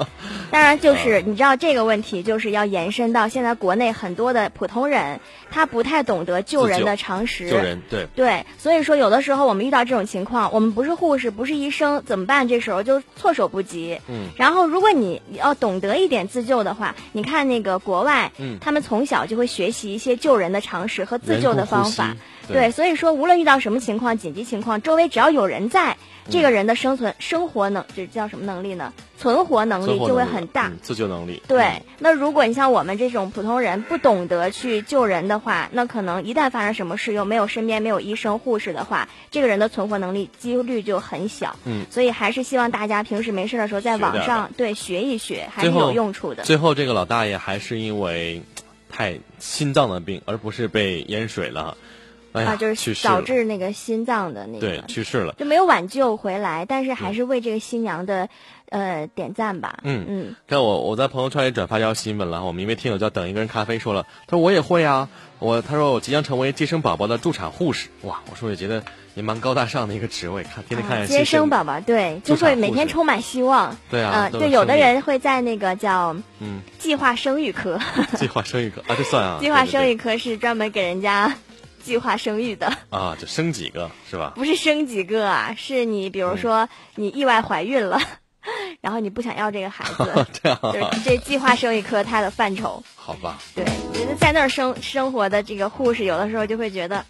[0.52, 5.18] 当然，就是你知道这个问题，就是要延伸到现在国内很多的普通人，
[5.50, 7.48] 他不太懂得救人的常识。
[7.48, 8.44] 救人，对对。
[8.58, 12.46] 所以说，有的时候我们遇到这种情况，我们不是护士，不是医生，怎么办？
[12.46, 13.98] 这时候就措手不及。
[14.06, 14.26] 嗯。
[14.36, 22.14] 然后，如果你要懂得一点自救的话，你看那个国外，嗯，他们从小就会学习一些救人的常识和自救的方法。
[22.48, 25.96] 对，所以说，无论遇到什么情况，紧急情况，周围只要有人在。
[26.30, 28.92] 这个人的生存生活能，这叫什么能力呢？
[29.18, 31.42] 存活能力就会很大，自救能力。
[31.48, 41.56] 对，那如果你像我们这种普通人不懂得去救人的话，那可能一旦发生什么事，又没有身边没有医生护士的话，这个人的存活能力几率就很小。
[41.64, 46.44] 嗯，所以还是希望大家平时没事的时候在网上对学一学，还是有用处的。
[46.44, 48.42] 最后这个老大爷还是因为
[48.88, 51.76] 太心脏的病，而不是被淹水了。
[52.44, 58.28] 啊，就是导致那个心脏的那个对去世了，就没有挽救回来，但是还是为这个新娘的
[58.68, 59.78] 呃点赞吧。
[59.82, 60.04] 嗯。
[60.08, 68.82] 嗯，看我我在朋友圈也转发这条新闻了，我们一位听友叫等一个人咖啡说了，他说我也会啊，我他说我即将成为接生宝宝的助产护士，哇，我说也觉得
[69.14, 73.76] 也蛮高大上的一个职位，看天天看接生宝宝，对，就会每天充满希望。
[73.90, 76.60] 对啊，对，有的人会在那个叫嗯。
[76.78, 77.78] 计划生育科，
[78.16, 81.34] 计划生育科啊，这算啊， 计划生育科是专门给人家。
[81.88, 84.34] 计划生育的啊，就生几个是吧？
[84.36, 87.98] 不是生几个啊，是你比如说你意外怀孕了，
[88.82, 92.82] 然后你不想要这个孩子， 这样，就是这计划生育科它的范畴。
[92.94, 93.38] 好吧。
[93.54, 97.02] 对，觉得在那儿生生活的这个护士，有的时候就会觉得，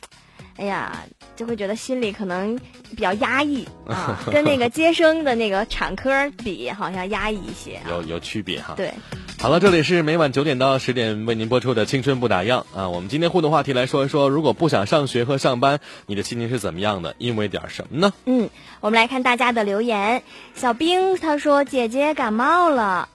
[0.58, 0.96] 哎呀，
[1.34, 2.56] 就会觉得心里可能
[2.90, 7.80] 比较压抑啊， 跟那个接生的那个产科比，好像压抑一些。
[7.88, 8.74] 有有区别哈。
[8.76, 8.94] 对。
[9.40, 12.88] 好了，这里是每晚九点到十点为您播出的《青春不打烊》啊。
[12.88, 17.14] 我们今天互动话题来说一说，如果不想上学和上班，你的心情是怎么样的？
[17.18, 18.12] 因为点什么呢？
[18.24, 20.24] 嗯，我们来看大家的留言。
[20.56, 23.08] 小兵他说：“姐姐感冒了，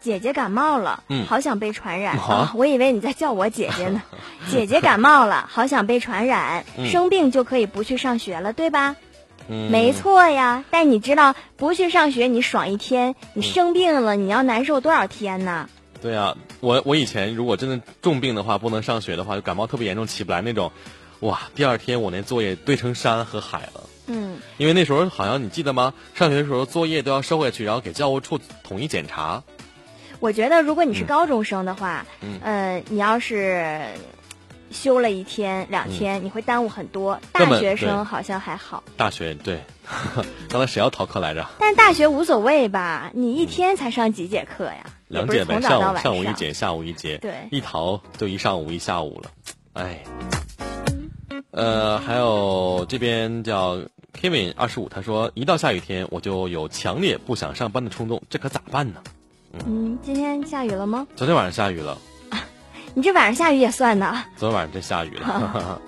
[0.00, 2.52] 姐姐感冒了，嗯，好想被传染啊！
[2.54, 4.00] 我以为你在叫我姐姐呢。
[4.48, 8.94] 姐姐感冒了，好想被传染，生病就可以不去上学了，对吧？”
[9.48, 15.68] 没错呀，但你知道不去上学你爽一天，你生病了你要难受多少天呢？
[16.02, 20.72] 对呀，我我以前如果真的重病的话，不能上学的话，就感冒特别严重起不来那种，
[21.20, 23.84] 哇，第二天我那作业堆成山和海了。
[24.08, 25.94] 嗯，因为那时候好像你记得吗？
[26.14, 29.42] 上学的时候作业都要收回去，然后给教务处统一检查。
[30.20, 32.06] 我觉得如果你是高中生的话，
[32.42, 33.84] 嗯，你要是。
[34.76, 37.18] 休了一天两天，你会耽误很多。
[37.32, 38.84] 大学生好像还好。
[38.96, 39.60] 大学对，
[40.48, 41.44] 刚才谁要逃课来着？
[41.58, 43.10] 但大学无所谓吧？
[43.14, 44.84] 你一天才上几节课呀？
[45.08, 49.30] 两节呗上午上午一节，下午一节，对，一逃就一上午一下午了，
[49.72, 50.04] 哎。
[51.52, 53.78] 呃，还有这边叫
[54.20, 59.02] Kevin 二十五，他说一到下雨天我就有强烈不想上班的冲动，这可咋办呢？
[59.66, 61.06] 嗯，今天下雨了吗？
[61.16, 61.96] 昨天晚上下雨了。
[62.96, 64.24] 你这晚上下雨也算呢？
[64.38, 65.78] 昨天晚上真下雨了。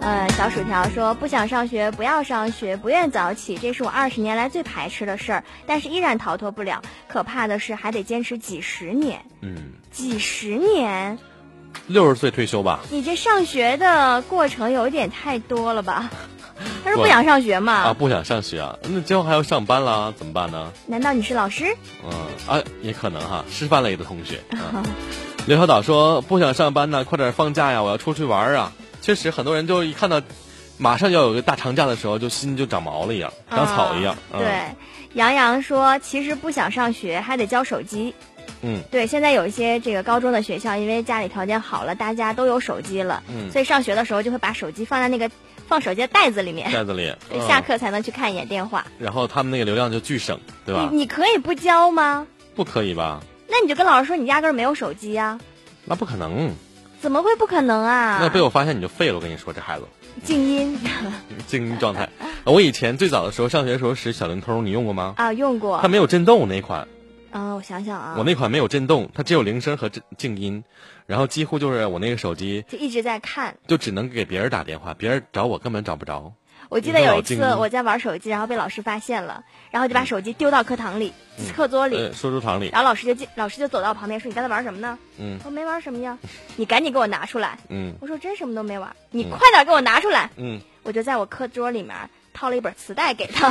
[0.00, 6.80] 呃，小薯条说不想上学，不要上学，不愿早起，这是我二十年来最排斥的事儿，但是依然逃脱不了。
[7.08, 9.20] 可怕的是还得坚持几十年。
[9.42, 9.54] 嗯，
[9.90, 11.18] 几十年。
[11.88, 12.80] 六十岁退休吧？
[12.90, 16.08] 你这上学的过程有点太多了吧？
[16.82, 17.72] 他说不想上学嘛？
[17.74, 18.74] 啊，不想上学啊？
[18.88, 20.72] 那今后还要上班啦，怎么办呢？
[20.86, 21.66] 难道你是老师？
[22.02, 22.10] 嗯
[22.48, 24.40] 啊，也可能哈，师范类的同学。
[25.48, 27.80] 刘小岛说不想上班呢，快点放假呀！
[27.80, 28.72] 我要出去玩啊！
[29.00, 30.20] 确实，很多人就一看到
[30.76, 34.16] 马上要有个大长假的时候，就心就长毛了一样，长草一样。
[34.32, 34.64] 对，
[35.14, 38.12] 杨洋说其实不想上学，还得交手机。
[38.62, 45.30] 嗯，对，现在有一些这个高中的学校，因为家里条件好了，大家都有手机了，嗯，所以上学的时候就会把手机放在那个
[45.68, 48.84] 放手机的袋子里面，袋子里， 对，下课才能去看一眼电话。
[48.98, 50.88] 然后他们那个流量就巨省，对吧？
[50.90, 52.26] 你你可以不交吗？
[52.56, 53.20] 不可以吧？
[53.48, 55.38] 那你就跟老师说你压根儿没有手机呀。
[55.84, 56.52] 那不可能。
[57.00, 58.18] 怎么会不可能啊？
[58.20, 59.86] 那被我发现你就废了，我跟你说，这孩子。
[60.24, 60.78] 静音。
[61.46, 62.08] 静音状态。
[62.44, 65.14] 我以前最早的时候上学的时候使小灵通，你用过吗？
[65.16, 65.78] 啊，用过。
[65.82, 66.88] 它没有震动那款。
[67.30, 70.64] 啊，我想想啊，我那款没有震动，它只有铃声和静静音，
[71.06, 76.32] 然后几乎就是我那个手机就一直在看，就只能给别人打电话，别人找我根本找不着。
[76.68, 81.12] 我记得有一次我在玩手机，然后被老师发现了，然后就把手机丢到课堂里、
[81.54, 86.18] 课桌里、书桌堂里，然后老师就进，老师就走到我旁边说：“你刚才玩什么呢？”嗯，我没玩什么呀，
[86.56, 87.58] 你赶紧给我拿出来。
[87.68, 90.30] 嗯，我说真什么都没玩，你快点给我拿出来。
[90.36, 91.94] 嗯，我就在我课桌里面
[92.36, 93.50] 掏了一本磁带给他。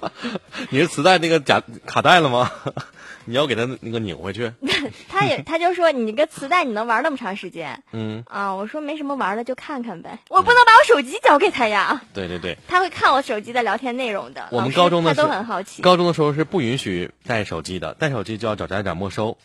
[0.70, 2.50] 你是磁带那个假卡带了吗？
[3.28, 4.52] 你要给他那个拧回去，
[5.10, 7.82] 他也他就说你个磁带你能玩那么长时间？
[7.92, 12.00] 嗯啊，我说没什么玩的就看看呗，我不能把我手机交给他呀。
[12.14, 14.48] 对对对，他会看我手机的聊天内容的。
[14.52, 19.36] 我们高中的时候都很好奇，高中的时候是不允许带手机的，带手机就要找家长没收。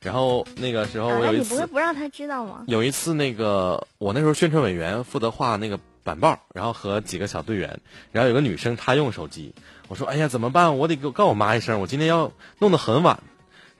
[0.00, 2.62] 然后那个时候我有一次，你不会不让他知道吗？
[2.68, 7.80] 有一次那个我那时候宣传委员负责画那个板报，然后和几个小队员，
[8.12, 9.54] 然后有个女生她用手机，
[9.88, 10.78] 我说哎呀怎么办？
[10.78, 13.20] 我得告我妈一声，我今天要弄得很晚。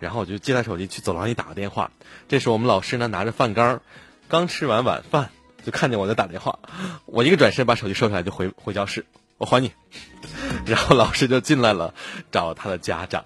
[0.00, 1.92] 然后我就接她手机去走廊里打个电话，
[2.28, 3.80] 这时我们老师呢拿着饭缸，
[4.28, 5.30] 刚吃完晚饭
[5.64, 6.58] 就看见我在打电话，
[7.06, 9.06] 我一个转身把手机收起来就回回教室，
[9.38, 9.72] 我还你，
[10.66, 11.94] 然后老师就进来了
[12.32, 13.24] 找他的家长，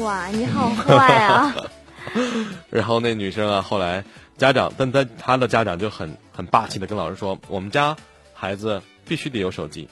[0.00, 1.54] 哇，你好坏啊！
[2.70, 4.04] 然后那女生啊后来
[4.36, 7.96] 家长，但她她的家长就很很霸气的跟老师说，我们家
[8.36, 9.88] 孩子必须得有手机，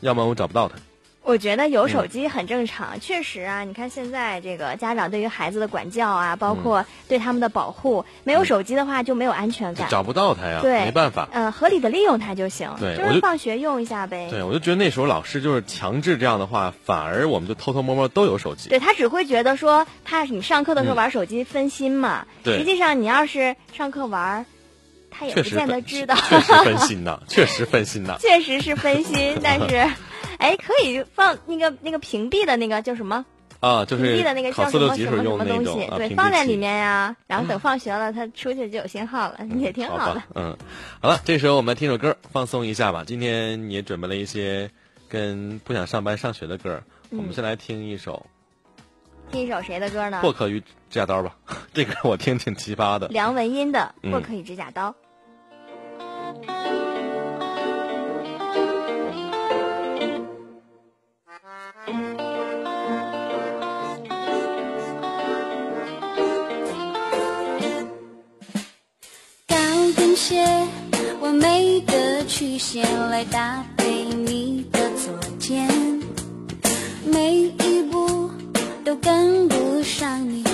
[0.00, 0.74] 要么我找不到他。
[1.22, 3.62] 我觉得有手机很正常，确实啊。
[3.62, 10.60] 你看现在这个家长对于孩子的管教啊，包括对他们的保护，没有手机的话就没有安全感，找不到他呀。
[10.62, 11.28] 对，没办法。
[11.32, 12.70] 嗯，合理的利用它就行。
[12.78, 14.28] 对，就是放学用一下呗。
[14.30, 18.70] 对，我就觉得那时候老师就是强制这样的话，反而我们就偷偷摸摸都有手机。
[18.70, 22.26] 对他只会觉得说，怕你上课的时候玩手机分心嘛。
[22.42, 22.58] 对。
[22.58, 24.46] 实际上你要是上课玩，
[25.10, 26.14] 他也不见得知道。
[26.16, 28.16] 确实分心呐， 确实分心呐。
[28.20, 29.88] 确实是分心， 但是。
[30.38, 33.24] 哎，可以放那个那个屏蔽的那个叫什么？
[33.58, 35.84] 啊，就是屏蔽的那个叫什么什么什么东西？
[35.96, 40.22] 对，放在里面呀，然后等放学了，他出去就有信号了，也挺好的。
[40.36, 40.56] 嗯，
[41.02, 43.02] 好了，这时候我们来听首歌，放松一下吧。
[43.04, 44.70] 今天也准备了一些
[45.08, 48.24] 跟不想上班上学的歌，我们先来听一首。
[49.32, 50.20] 听一首谁的歌呢？
[50.22, 51.36] 霍克与指甲刀吧，
[51.74, 53.08] 这个我听挺奇葩的。
[53.08, 54.90] 梁文音的《破壳与指甲刀》。
[69.46, 69.56] 高
[69.96, 70.42] 跟鞋
[71.20, 75.68] 完美的曲线来搭配你的左肩，
[77.04, 78.30] 每一步
[78.84, 80.44] 都跟不上你，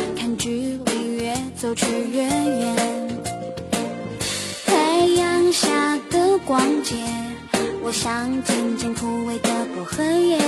[1.64, 2.76] 走去远远。
[4.66, 6.94] 太阳下的光街，
[7.82, 10.38] 我像渐渐枯萎的薄荷叶，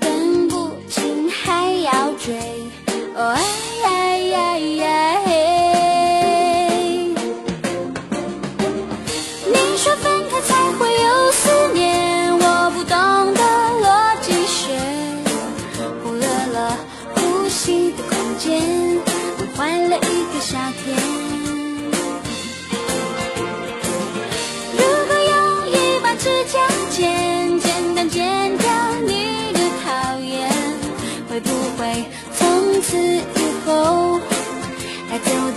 [0.00, 2.34] 分不清还要追。
[3.14, 3.42] 哦哎
[3.82, 5.05] 呀呀呀！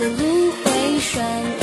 [0.00, 1.59] 的路会顺。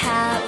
[0.00, 0.47] 整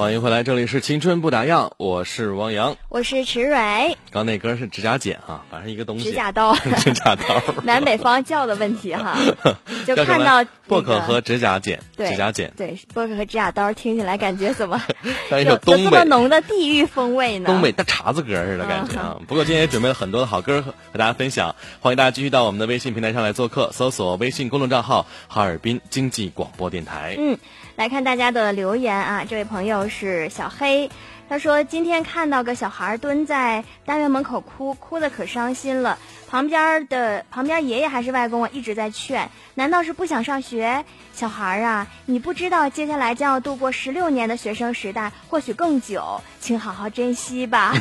[0.00, 3.94] 欢迎回来，这里是青春不打烊，我是汪洋，我是池蕊。
[4.10, 6.04] 刚那歌是指甲剪啊，反正一个东西。
[6.04, 7.42] 指甲刀， 指甲刀。
[7.64, 9.14] 南北方叫的问题哈，
[9.86, 14.80] 就看到薄荷和指甲剪，指甲剪，对，薄荷和指甲刀，听起来感觉怎么
[15.28, 17.50] 像一首东北浓的地域风味呢？
[17.50, 19.18] 东北大碴子歌似的感觉啊！
[19.28, 27.16] 不过今天也准备了很多的好歌和和大家分享，欢迎大家继续到我们的微信平台上来做客，搜索微信公众账号“哈尔滨经济广播电台”。
[27.20, 27.36] 嗯，
[27.76, 30.90] 来看大家的留言啊，这位朋友是小黑。
[31.28, 35.96] 他说：“今天看到个小孩蹲在单元门口哭，哭的可伤心了。
[36.28, 39.30] 旁边的旁边爷爷还是外公啊，一直在劝。
[39.54, 40.84] 难道是不想上学？
[41.14, 47.74] 小孩啊，你不知道接下来将要度过十六年的学生时代，或许更久，请好好珍惜吧。”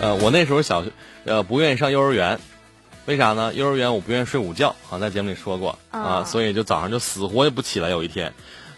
[0.00, 0.92] 呃，我那时候小学，
[1.24, 2.38] 呃，不愿意上幼儿园，
[3.06, 3.52] 为啥呢？
[3.54, 7.88] 幼儿园我不愿意睡午觉，好像在节目里说过啊，所以就早上就死活也不起来。
[7.90, 8.32] 有一天。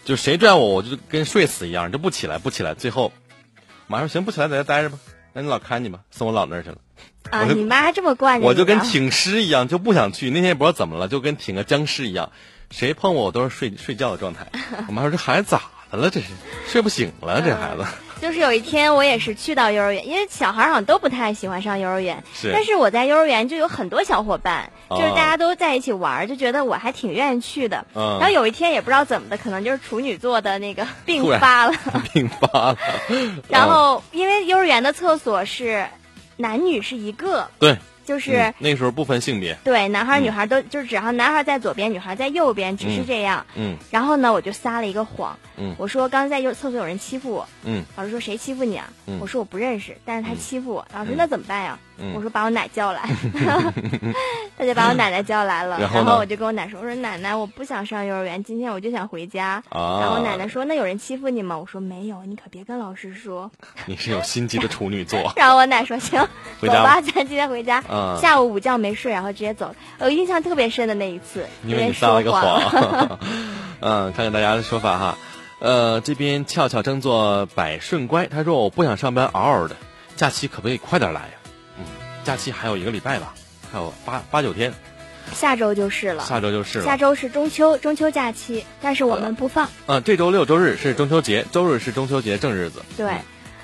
[0.05, 2.73] 就谁拽我，我就跟睡死一样，就不起来，不起来。
[2.73, 3.13] 最后，
[3.87, 4.99] 妈说行，不起来，在这待着吧。
[5.31, 6.77] 那你老看你吧，送我姥那儿去了。
[7.31, 10.29] 啊，你妈这么惯着我就跟挺尸一样，就不想去。
[10.29, 12.31] 那天也不知道怎么了，就跟挺个僵尸一样，
[12.69, 14.51] 谁碰我，我都是睡睡觉的状态。
[14.87, 16.09] 我妈说这孩子咋的了？
[16.09, 16.27] 这是
[16.67, 17.85] 睡不醒了，这孩子。
[18.23, 22.23] 就是有一天，我也是去到幼儿园，因为小孩好像都不太喜欢上幼儿园。
[22.33, 22.53] 是。
[22.53, 27.85] 但是我在幼儿园就有很多小伙伴，就是大家都在一起玩，就觉得我还挺愿意去的。
[27.93, 28.17] 嗯。
[28.21, 31.73] 然后有一天也不知道怎么的，可能就是处女座的那个病发了。
[32.13, 32.77] 病发了。
[33.49, 35.85] 然后，因为幼儿园的厕所是
[36.37, 37.49] 男女是一个。
[37.59, 37.77] 对。
[38.05, 43.45] 就是那时候不分性别，对，男孩女孩都就是只要男孩在左边，女孩在右边，只是这样。
[43.55, 43.77] 嗯。
[43.89, 45.37] 然后呢，我就撒了一个谎。
[45.57, 45.75] 嗯。
[45.77, 47.47] 我说刚才在幼厕所有人欺负我。
[47.63, 47.83] 嗯。
[47.95, 48.89] 老师说谁欺负你啊？
[49.19, 50.85] 我说我不认识，但是他欺负我。
[50.93, 51.79] 老师那怎么办呀？
[52.15, 53.01] 我说把我奶叫来，
[54.57, 55.77] 他就把我奶奶叫来了。
[55.93, 63.49] 然后我就跟我奶说：“我说奶奶，我不想上幼儿园，今天我就想回家。”然后奶奶说：“那有人欺负你吗？”我说：“没有，你可别跟老师说。
[63.85, 65.31] ”你是有心机的处女座。
[65.35, 66.19] 然后我奶说：“行，
[66.59, 67.81] 走吧，咱今天回家。”
[68.19, 69.75] 下午午觉没睡，然后直接走。
[69.99, 73.19] 我印象特别深的那一次，因为你撒了一个谎。
[73.81, 75.17] 嗯，看看大家的说法哈。
[75.59, 79.75] 呃，这边俏俏争做百顺乖，他说：“我不想上班，嗷嗷的，
[80.15, 81.42] 假期可不可以快点来呀？”嗯，
[82.23, 83.33] 假期还有一个礼拜吧，
[83.71, 84.73] 还有八八九天。
[85.33, 86.23] 下周就是了。
[86.23, 86.85] 下周就是了。
[86.85, 89.69] 下周是中秋，中秋假期，但是我们不放。
[89.87, 92.83] 嗯，这周六周日是中秋节，周日是中秋节正日子。
[92.97, 93.13] 对，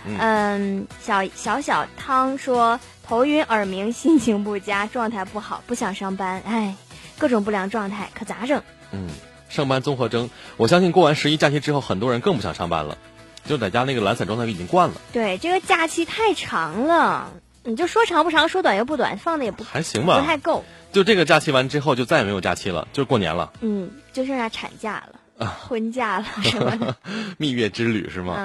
[0.06, 6.76] 嗯，小小小汤说头晕、耳鸣、心情不佳、状态不好，不想上班，哎，
[7.18, 8.62] 各种不良状态，可咋整？
[8.92, 9.08] 嗯。
[9.50, 13.00] 上班综合征，我相信过完十一假期之后，很多人更不想上班了，
[13.46, 15.02] 就在家那个懒散状态已经惯了。
[15.12, 17.32] 对，这个假期太长了，
[17.64, 20.64] 你就说长不长，说短又不短，放的也不还行吧，不太够。
[20.92, 23.52] 就这个假期完之后，就再也没有假期了，就是过年了。
[23.62, 25.04] 嗯，就剩下产假
[25.38, 26.96] 了，婚假了， 什么的。
[27.38, 28.36] 蜜月之旅是吗？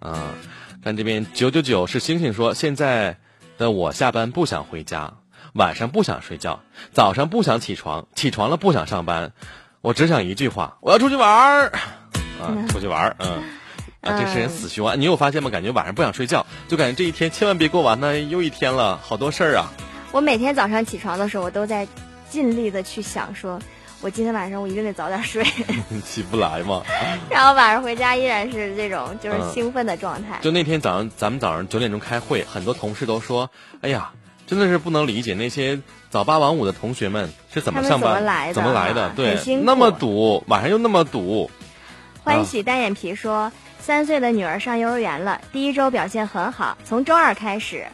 [0.00, 0.12] 嗯。
[0.12, 0.34] 啊，
[0.84, 3.16] 看这边九九九是星星说，现在
[3.56, 5.14] 的我下班不想回家，
[5.54, 6.60] 晚上不想睡觉，
[6.92, 9.32] 早上不想起床，起床了不想上班。
[9.80, 11.72] 我只想一句话，我要出去玩儿，
[12.42, 13.42] 啊， 出去玩儿，嗯，
[14.00, 15.00] 啊，这是人死循环！
[15.00, 15.50] 你有发现吗？
[15.50, 19.72] 感觉晚上不想睡觉，就感觉这一天千万别过完呢，又一天了，好多事儿啊！
[20.12, 21.86] 我每天早上起床的时候，我都在
[22.30, 23.58] 尽力的去想，说
[24.00, 25.44] 我今天晚上我一定得早点睡，
[26.04, 26.82] 起不来嘛。
[27.30, 30.38] 然后晚上回家依然是这种就是兴奋的状态。
[30.42, 33.50] 就那天早上，咱们早上九点钟开会，很多同事都说
[33.82, 34.10] ：“哎呀。”
[34.46, 38.14] 真的是不能理解那些早八晚五的同学们是怎么上班、
[38.54, 39.10] 怎么来的？
[39.16, 41.50] 对，那么堵，晚上又那么堵。
[42.22, 43.50] 欢喜单眼皮说，
[43.86, 47.86] 三岁的女儿上幼儿园了，第一周表现很好，从周二开始，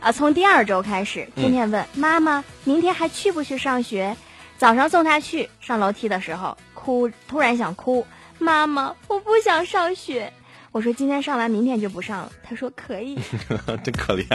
[0.00, 4.16] 啊，从第二周开始，天天问妈妈，明天还去不去上学？
[4.58, 8.04] 早上送她去，上楼梯的时候哭，突然想哭，
[8.40, 10.32] 妈妈，我不想上学。
[10.72, 12.32] 我说今天上完，明天就不上了。
[12.42, 13.16] 他说可以，
[13.84, 14.26] 真可怜。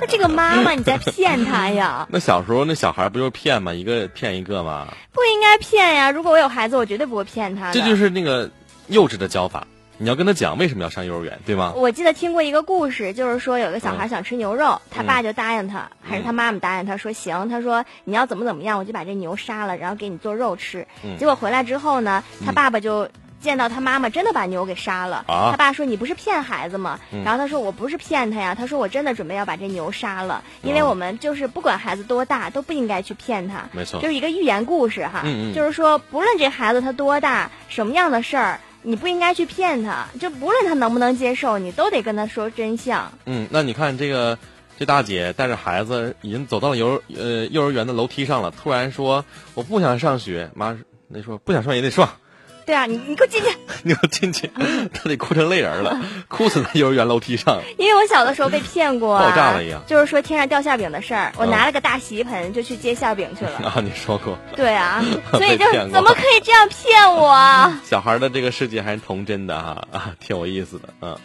[0.00, 2.04] 那这个妈妈你在骗他呀？
[2.10, 3.72] 那小时候那小孩不就是骗吗？
[3.72, 4.88] 一个骗一个吗？
[5.12, 6.10] 不应该骗呀！
[6.10, 7.70] 如果我有孩子，我绝对不会骗他。
[7.70, 8.50] 这就是那个
[8.88, 9.64] 幼稚的教法。
[9.98, 11.72] 你要跟他讲为什么要上幼儿园，对吗？
[11.74, 17.48] 我记得听过一个故事，就是说有个小孩想吃牛肉，他爸就答应他，还是他妈妈答应他说行。
[17.48, 20.86] 他说你要怎么怎么样，我就把这牛杀了，然后给你做肉吃。
[21.18, 23.08] 结果回来之后呢，他爸爸就。
[23.38, 35.22] 见到他妈妈真的把牛给杀了，他爸说：“你不是骗孩子吗？”然后他说：“我不是骗他呀。”他说：“我真的准备要把这牛杀了，因为我们就是不管孩子多大都不应该去骗他。”没错，就是一个寓言故事哈，
[35.54, 43.12] 就是说不论这孩子他多大，什么样的事儿，你不应该去骗他，就不论他能不能接受，你都得跟他说真相。
[43.24, 44.38] 嗯，那你看这个
[44.78, 49.24] 这大姐带着孩子已经走到了幼呃幼儿园的楼梯上了，突然说
[49.54, 52.08] ：“我不想上学。”妈那说：“不想上也得上。”
[52.66, 53.48] 对啊，你你给我进去！
[53.84, 54.50] 你给我进去！
[54.92, 57.62] 他 得哭成泪人了，哭死在幼儿园楼梯上。
[57.78, 59.80] 因为我小的时候被骗过， 爆炸了一样。
[59.86, 63.52] 就是说天上掉馅饼的事儿，我拿了个大洗衣盆就去接馅饼去了。
[63.58, 64.36] 啊，你说过。
[64.56, 65.00] 对啊，
[65.30, 67.72] 所以就怎么可以这样骗我？
[67.84, 71.16] 小孩的这个世界还是童真的哈啊，挺有意思的嗯。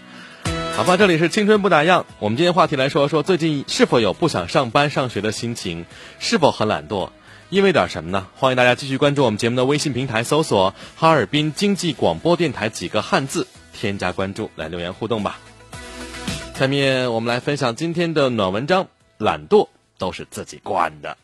[0.76, 2.04] 好吧，这里是青春不打烊。
[2.20, 5.86] 我们今天话题来说说，最近是否有不想上班上学的心情？
[6.20, 7.10] 是否很懒惰？
[7.52, 8.28] 因为点什么呢？
[8.38, 15.38] 欢迎大家继续关注我们节目的微信平台，搜索“哈尔滨经济广播电台”几个汉字，添加关注，来留言互动吧。
[16.56, 18.88] 下面我们来分享今天的暖文章：
[19.18, 21.18] 懒惰都是自己惯的。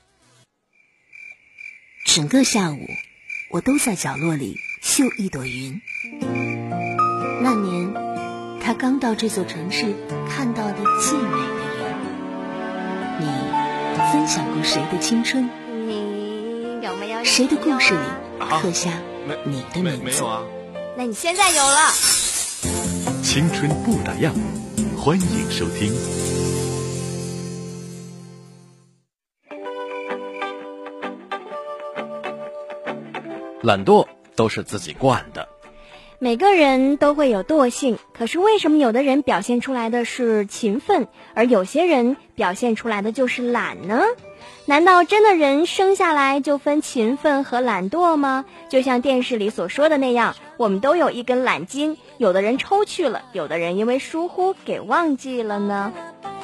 [2.06, 2.80] 整个下午，
[3.50, 5.80] 我都在角落里绣一朵云。
[7.42, 7.94] 那年，
[8.60, 9.96] 他刚到这座城市
[10.30, 13.22] 看到的最美的云。
[13.22, 13.28] 你
[14.12, 15.50] 分享过谁的青春？
[17.24, 18.00] 谁的故事里
[18.62, 18.92] 刻下
[19.44, 20.04] 你的名字？
[20.04, 20.44] 没有啊。
[20.96, 21.92] 那你现在有了。
[23.24, 24.32] 青春不打烊，
[24.96, 25.92] 欢迎收听。
[33.64, 34.06] 懒惰
[34.36, 35.50] 都是自己惯的。
[36.20, 44.02] 每个人都会有惰性，可是为什么有的人表现出来的是勤奋，而有些人表现出来的就是懒呢？
[44.66, 48.44] 难道真的人生下来就分勤奋和懒惰吗？
[48.70, 55.94] 就像电视里所说的那样，我们都有一根懒筋，有的人抽去了，有的人因为疏忽给忘记了呢。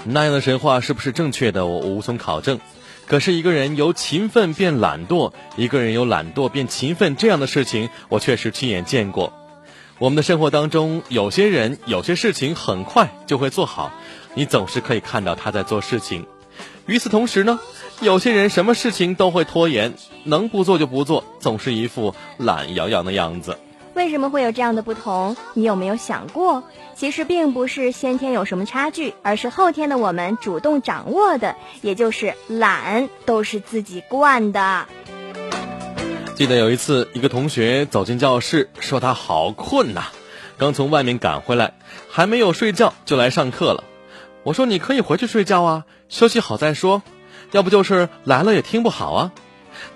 [0.06, 1.66] 那样的神话是不是正确的？
[1.66, 2.60] 我无从考证。
[3.06, 9.34] 可是一个人由勤奋变懒惰，一个人由懒惰变勤奋，这样的事情我确实亲眼见过。
[10.00, 13.92] 我们的生活当中，有些人有些事情很快就会做好，
[14.34, 16.26] 你总是可以看到他在做事情。
[16.86, 17.60] 与此同时呢，
[18.02, 23.58] 有些人什么事情都会拖延，能不做就不做，总是一副懒洋洋的样子。
[23.94, 25.38] 为什么会有这样的不同？
[25.54, 26.64] 你有没有想过？
[26.96, 34.88] 其实并不是先天有什么差距，而是后天的我们主动掌握的，也就是懒，都是自己惯的。
[36.36, 40.06] 记得有一次，一个同学走进教室，说他好困呐，
[40.58, 41.76] 刚从外面赶回来，
[42.10, 43.84] 还没有睡觉就来上课了。
[44.44, 47.04] 我说你可以回去睡觉啊，休息好再说，
[47.54, 49.32] 要不就是来了也听不好啊。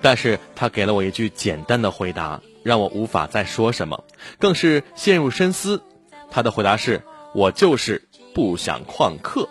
[0.02, 2.40] 但是他给了我一句简单的回答。
[2.64, 4.04] 让我无法再说什么，
[4.40, 5.84] 更是陷入深思。
[6.30, 7.02] 他的回答是
[7.34, 9.48] ：“我就是不想旷课，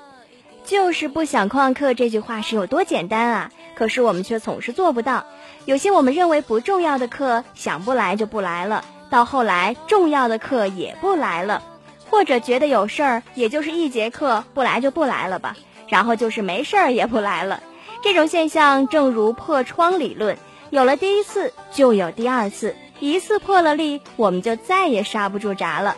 [0.66, 3.52] 就是不想旷课。”这句话是有多简单啊？
[3.74, 5.24] 可是我们却总是做不到。
[5.64, 11.62] 有些我们认为不重要的课，想不来就不来了；到后来，重要的课也不来了，
[12.11, 15.57] 或者觉得有事儿，也就是一节课不来就不来了吧。
[15.88, 17.62] 然后就是没事儿也不来了。
[18.07, 20.38] 这种现象正如破窗理论，
[20.70, 22.76] 有了第一次，就有第二次。
[23.00, 25.96] 一次破了例，我们就再也刹不住闸了。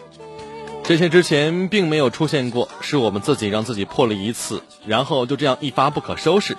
[0.84, 6.56] 这些之前并没有出现过，是我们自己让自己破了一次，然后就这样一发不可收拾。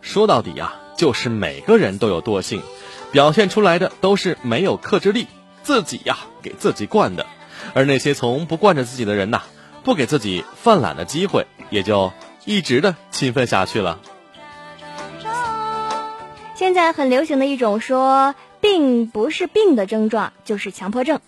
[0.00, 2.60] 说到底啊，就是每个人都有惰性，
[3.12, 5.28] 表现出来的都是没有克制力，
[5.62, 7.24] 自己呀给自己惯的。
[7.72, 9.42] 而那些从不惯着自己的人呐，
[9.84, 12.12] 不给自己犯懒的机会，也就
[12.44, 14.00] 一直的勤奋下去了。
[16.58, 18.34] 现在很流行的一种说。
[18.60, 21.20] 病不是病的症状，就是强迫症。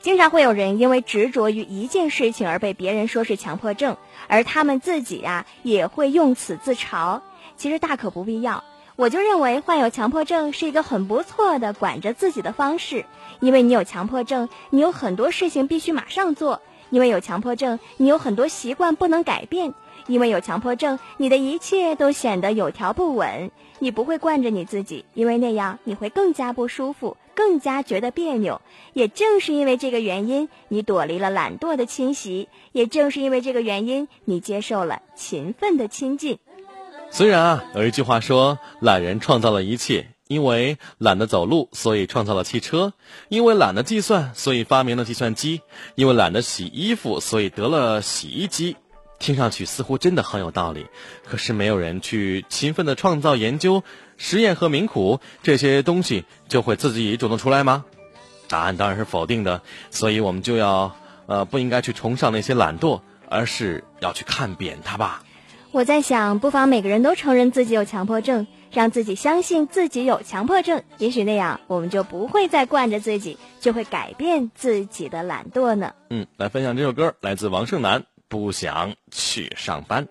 [0.00, 7.20] 经常会有人因为执着于一件事情而被别人说是强迫症，而他们自己呀也会用此自嘲。
[7.58, 8.64] 其实大可不必要。
[8.96, 13.04] 我就认为患有强迫症是一个很不错的管着自己的方式，
[13.40, 19.72] 因为你有强迫症，你有很多事情必须马上做；因为有强迫症，你有很多习惯不能改变；
[20.06, 23.50] 因为有强迫症，你的一切都显得有条不紊。
[23.80, 28.60] 你不会惯着你自己，因为那样你会更加不舒服，更加觉得别扭。
[28.92, 36.38] 也正是因为这个原因，你躲离了懒惰的侵袭；也正是因为这个原因，你接受了勤奋的亲近。
[37.10, 42.90] 虽然啊，有一句话说，懒人创造了一切，因为懒得走路，所以创造了汽车；
[43.28, 45.60] 因为懒得计算，所以发明了计算机；
[45.94, 48.76] 因为懒得洗衣服，所以得了洗衣机。
[49.18, 50.86] 听上去似乎真的很有道理，
[51.24, 53.82] 可是没有人去勤奋的创造、研究、
[54.16, 57.84] 实验和鸣苦这些东西，就会自己主动出来吗？
[58.48, 59.62] 答案当然是否定的。
[59.90, 60.96] 所以我们就要，
[61.26, 65.22] 呃，不应该去崇尚那些懒惰，而是要去看扁它吧。
[65.70, 75.92] 我在想，不妨每个人都承认自己有强迫症，让自己相信自己有强迫症，也许那样我们就不会再惯着自己，就会改变自己的懒惰呢。
[76.08, 78.04] 嗯，来分享这首歌，来自王胜男。
[78.28, 80.06] 不想去上班。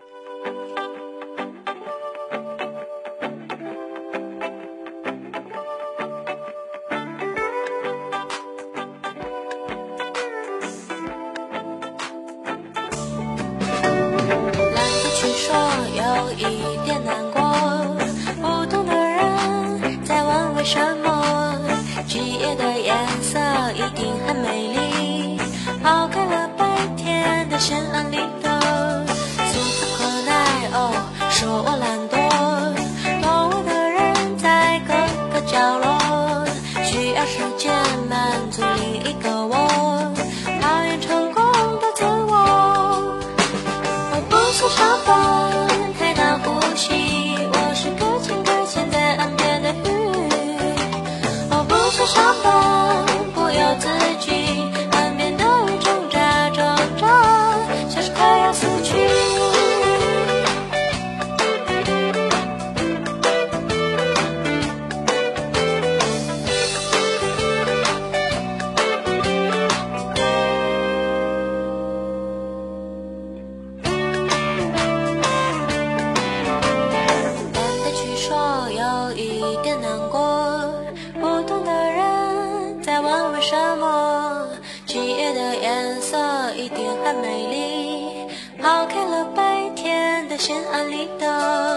[90.48, 91.76] 深爱里的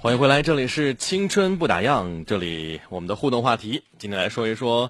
[0.00, 4.88] 欢迎回来，这里是青春不打烊，这里我们的互动话题，今天来说一说。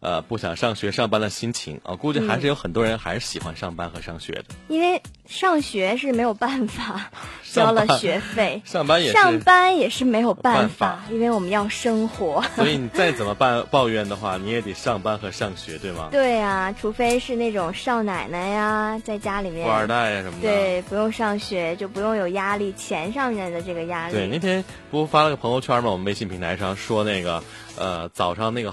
[0.00, 4.44] 呃，不想上学上班的心情啊，估计还是有很多人还是喜欢上班和上学的。
[4.68, 7.10] 因为上学是没有办法
[7.52, 12.44] 交了学费， 上班也上班也是没有办法，因为我们要生活。
[12.54, 16.08] 所以你再怎么办抱怨的话，你也得上班和上学，对吗？
[16.12, 24.14] 对呀，除非是那种少奶奶呀，在家里面富二代呀什么的，对，不用上学就不用有压力，钱上面的这个压力。
[24.14, 25.90] 对，那天不发了个朋友圈吗？
[25.90, 27.42] 我们微信平台上说那个
[27.76, 28.72] 呃早上那个。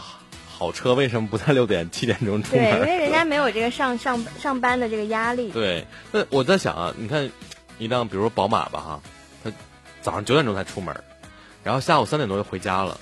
[0.57, 2.63] 好车为什么不在六点七点钟出门？
[2.63, 5.51] 对，因为人家没有这个上上上班的这个压力。
[5.51, 7.29] 对，那我在想啊，你看
[7.77, 9.01] 一辆比如说宝马吧哈，
[9.43, 9.51] 他
[10.01, 10.95] 早上九点钟才出门，
[11.61, 12.97] 然后下午三点多就回家了，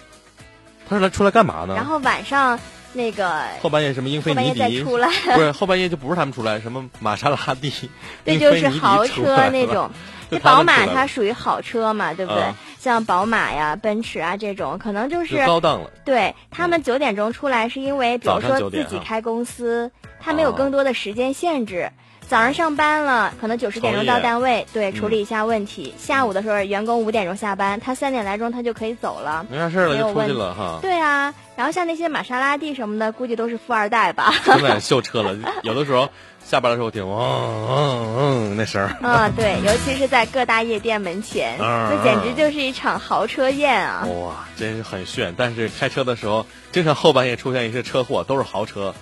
[0.89, 1.75] 他是来出来干嘛呢？
[1.75, 2.59] 然后晚上
[2.93, 7.71] 那个后半夜什么英菲尼迪出来，不是后半夜就不是他们出来，什么玛莎拉蒂，
[8.25, 9.91] 这就是豪车那种。
[10.33, 12.43] 这宝马它属于好车嘛，对不对？
[12.79, 15.89] 像宝马呀、奔驰啊这种，可能就是高档了。
[16.03, 21.91] 对他们九点钟出来，是因为比如说自己开公司，他没有更多的时间限制。
[22.25, 25.93] 早上上班了，可能九十点钟到单位，对，处理一下问题。
[25.97, 30.79] 下午的时候，员工五点钟下班，他三点来钟他就可以走了，没啥事了，就出去了哈。
[30.81, 34.33] 对啊，然后像那些玛莎拉蒂什么的，估计都是富二代吧。
[34.45, 36.09] 现 在秀车了，有的时候
[36.45, 38.95] 下班的时候听，嗯嗯嗯，那声儿。
[39.01, 44.05] 啊，对，尤其是在各大夜店门前，那简直就是一场豪车宴啊！
[44.05, 45.33] 哇，真是很炫。
[45.35, 48.93] 但是开车的时候，经常后半夜出现一些车祸，都是豪车。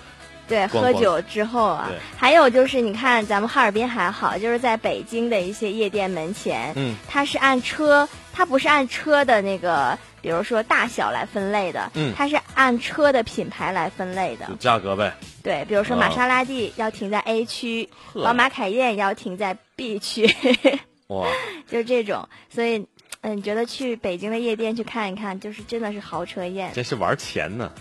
[0.52, 15.14] 对， 喝酒之后啊，还有就是你看，咱们哈尔滨还好，就是在北京的一些夜店门前，嗯，它是按车，它不是按车的那个，比如说大小来分类的，嗯，它是按车的品牌来分类的，价格呗。
[15.42, 20.26] 对，比如说玛莎拉蒂要停在 A 区，宝马凯宴要停在 B 区，
[21.08, 21.26] 哇，
[21.66, 22.86] 就这种，所以，
[23.22, 27.72] 嗯，你觉得去北京的夜店去看一看，就是真的是豪车宴，这是玩钱呢。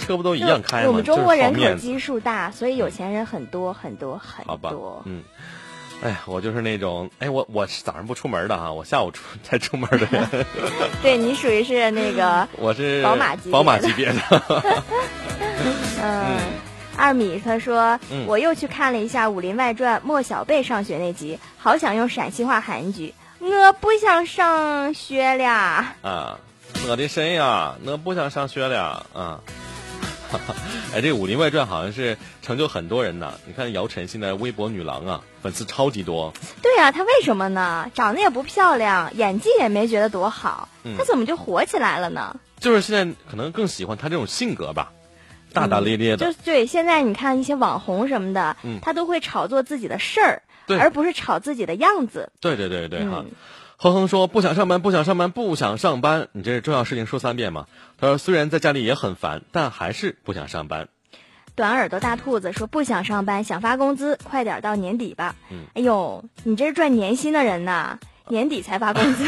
[0.00, 0.88] 车不都一样开吗？
[0.88, 5.02] 我们中国人口基数大，所以有钱人很多很多很多。
[5.04, 5.22] 嗯，
[6.02, 10.46] 哎呀，我就是那种，哎，我我是早上不出门的哈，我下午出才出门的人。
[11.02, 14.20] 对你属于是那个， 我是宝马级宝马级别的。
[16.00, 16.38] 嗯，
[16.96, 25.46] 二米他说，我又去看了一下《武林外传》莫小贝上学那集，好想用陕西话喊一句：“我不想上学了。”
[26.02, 26.38] 啊，
[26.88, 29.40] 我的神呀，我不想上学了啊。
[30.94, 33.34] 哎，这《武林外传》好像是成就很多人呢。
[33.46, 36.32] 你看姚晨现在微博女郎啊，粉丝超级多。
[36.62, 37.90] 对啊，她为什么呢？
[37.94, 42.38] 长得也不漂亮，演技也没觉得多好，她怎么就火起来了呢？
[42.60, 44.92] 就是现在可能更喜欢她这种性格吧，
[45.52, 46.32] 大大咧咧的。
[46.32, 50.42] 就对，现在你看一些网红什么的，他都会炒作自己的事儿，
[50.78, 52.30] 而不是炒自己的样子。
[52.40, 53.24] 对对对对哈。
[53.80, 56.26] 哼哼说不想上班，不想上班，不想上班。
[56.32, 57.66] 你这是重要事情说三遍吗？
[57.96, 60.88] 他说虽然在家里也很烦，但还是不想上班。
[61.54, 65.36] 短耳朵大兔子说不想上班，想发工资，快点到年底吧。
[65.52, 69.24] 嗯，哎呦，你这是赚年薪的人呐，年底才发工资。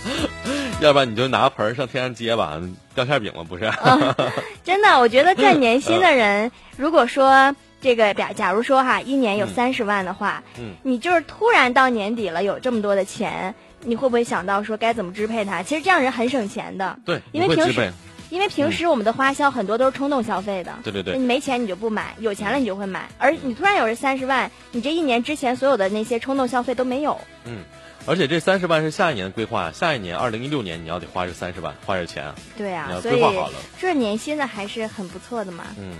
[0.80, 2.58] 要不然你就拿个盆上天上接吧，
[2.94, 3.70] 掉馅饼了不是？
[4.64, 7.54] 真的，我觉得赚年薪的人，如果说。
[7.78, 13.54] 这个假假如说哈，一年有三十万的话，嗯，你就是突然到年底了有这么多的钱，
[13.86, 15.62] 你会不会想到说该怎么支配它？
[15.62, 17.92] 其实这样人很省钱的，对，因为平时
[18.28, 20.74] 因为平时我们的花销很多都是冲动消费的。
[20.82, 21.16] 对对对。
[21.16, 23.08] 你没钱你就不买，有钱了你就会买。
[23.18, 27.18] 而你突然有这三十万，你这一年之前所有的那些冲动消费都没有。
[27.44, 27.60] 嗯。
[28.04, 32.34] 而且这三十万是下一年的规划，下一年二零一六年你要得花这三十万，花这钱啊。
[32.56, 33.54] 对啊，你要规划好了。
[33.80, 35.64] 这年薪的还是很不错的嘛。
[35.78, 35.94] 嗯，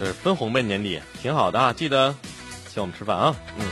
[0.00, 2.14] 就是分红呗，年底挺好的啊，记得
[2.68, 3.36] 请我们吃饭啊。
[3.58, 3.66] 嗯，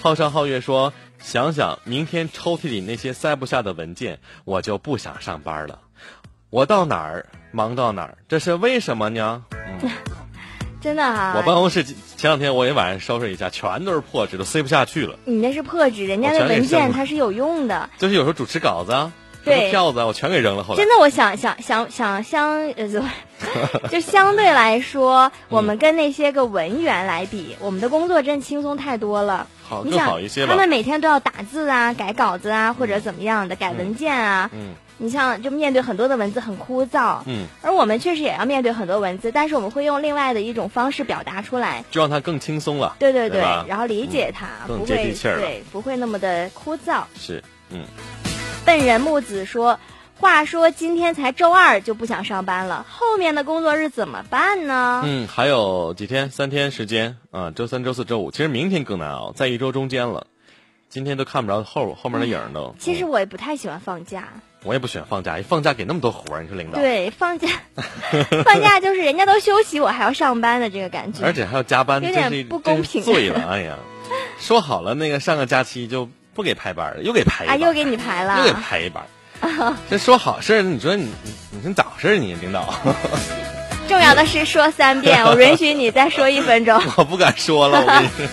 [0.00, 5.78] 浩上皓月说：“想想明天抽屉里那些塞不下的文件，我就不想上班了。
[6.50, 9.44] 我到哪儿忙到哪儿，这是为什么呢？”
[9.82, 9.90] 嗯。
[10.82, 11.34] 真的哈！
[11.36, 15.18] 我办公室前两天我也晚上收拾一下，全都是破纸，都塞不下去了。
[15.26, 17.90] 你那是破纸，人家的文件它是有用的。
[17.98, 19.10] 就是有时候主持稿子、
[19.44, 20.62] 对票子，我全给扔了。
[20.64, 22.88] 后来真的，我想想想想相呃，
[23.92, 29.48] 就相对来说，我们跟那些个文员来比，我们的工作真轻松太多了。
[29.70, 34.50] 好，更好一些他们每天都要打字啊、改稿子啊，或者怎么样的改文件啊。
[34.52, 34.74] 嗯。
[35.02, 42.96] 你像就面对很多的文字很枯燥，嗯，而我们确实也要面对很多文字，但是我们会用另外的一种方式表达出来，就让它更轻松了。
[42.98, 47.02] 对对对，然后理解它，不会对，不会那么的枯燥。
[47.18, 47.82] 是，嗯。
[48.66, 49.80] 笨人木子说
[50.20, 60.26] ：“话说今天才周二就不想上班了，后面的工作日怎么办呢？”嗯，还有几天，三天时间啊，周三、周四周五，其实明天更难熬，在一周中间了。
[60.90, 62.74] 今天都看不着后后面的影都。
[62.78, 64.28] 其实我也不太喜欢放假。
[64.62, 66.78] 我也不喜欢放假，一放假给那么多活儿，你说领导？
[66.78, 67.48] 对，放假，
[68.44, 73.02] 放假就是人家都休息，我还要上班的这个感觉， 而且还要加班，有点不公平。
[73.02, 73.78] 醉了，哎呀，
[74.38, 79.02] 说好了那个上个假期就不给排班了，又给排，啊，又给你排了，又给排一班。
[79.90, 82.74] 这说好事你说你你你是咋回事你领导？
[83.88, 86.80] 重要的是说三遍，我允许你再说一分钟。
[86.96, 88.26] 我不敢说了，我跟你说。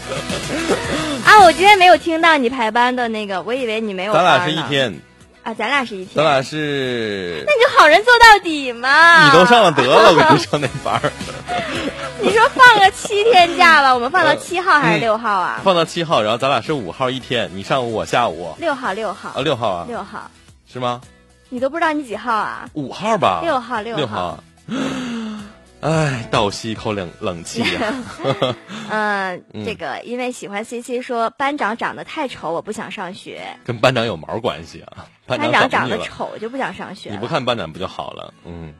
[1.25, 4.13] 啊，我今天没有听到你排班的那个，我以为你没有。
[4.13, 5.01] 咱俩是一天。
[5.43, 9.25] 啊，咱俩是一天，咱俩是，那你就好人做到底嘛。
[9.25, 11.11] 你都上了得了，我跟你说那班儿。
[12.19, 15.61] 你说放个七天假吧，我们放到七号还是六号啊？
[15.63, 18.53] 放到七号，然后咱俩是五号一天，你上午我下午。
[18.59, 19.29] 六号，六号。
[19.29, 19.85] 啊，六号啊。
[19.87, 20.29] 六号。
[20.67, 21.01] 是吗？
[21.49, 22.69] 你都不知道你几号啊？
[22.73, 23.39] 五号吧。
[23.41, 24.43] 六号，六号。
[25.79, 27.93] 哎， 倒吸一口冷冷气呀！
[28.91, 33.41] 嗯，这个因为喜欢 C C 说班长长得太丑，我不想上学。
[33.63, 35.05] 跟班长有毛关系啊？
[35.25, 37.11] 班长长得丑就不想上学？
[37.11, 38.33] 你不看班长不就好了？
[38.43, 38.73] 嗯，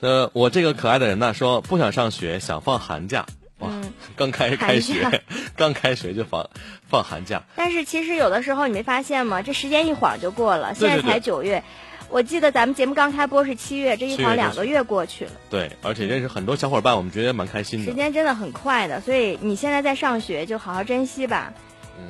[0.00, 3.24] 呃，我这个可爱的人呢，说不想上学，想放寒假。
[3.60, 3.70] 哇，
[4.16, 5.22] 刚开开学，
[5.56, 6.50] 刚开学就放
[6.88, 7.44] 放寒假。
[7.56, 9.42] 但是其实有的时候你没发现吗？
[9.42, 11.62] 这时间一晃就过了，现在才九月。
[12.08, 15.30] 我记得咱们节目刚开播是七月，这一晃两个月过去了。
[15.48, 17.86] 对，而且认识很多小伙伴，我们觉得蛮开心的。
[17.86, 21.52] 时间真的很快的，所以你现在在上学，就好好珍惜吧。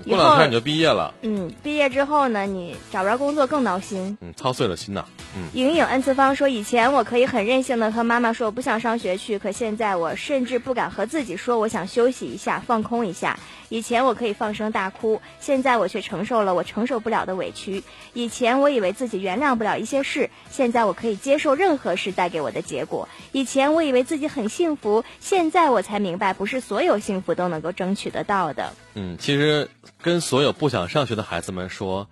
[0.07, 1.15] 过两天你就毕业了。
[1.23, 4.17] 嗯，毕业之后呢，你找不着工作更闹心。
[4.21, 5.05] 嗯，操碎了心呐。
[5.37, 5.49] 嗯。
[5.53, 13.39] 莹莹恩赐方说：“以前我可以很任性的和妈妈说我不想上学去，可现在我甚至不敢和自己说我想休息一下、放空一下。
[13.69, 17.85] 以前我可以放声大哭，现在我却承受了我承受不了的委屈。
[18.15, 23.09] 以前我以为自己原谅不了一些事，现在我可以接受任何事带给我的结果。
[23.31, 29.69] 以前我以为自己很幸福，现在我才明白，不是所有幸福都能够争取得到的。”嗯，其实。
[30.03, 32.09] 跟所有不想上学的孩子们说：“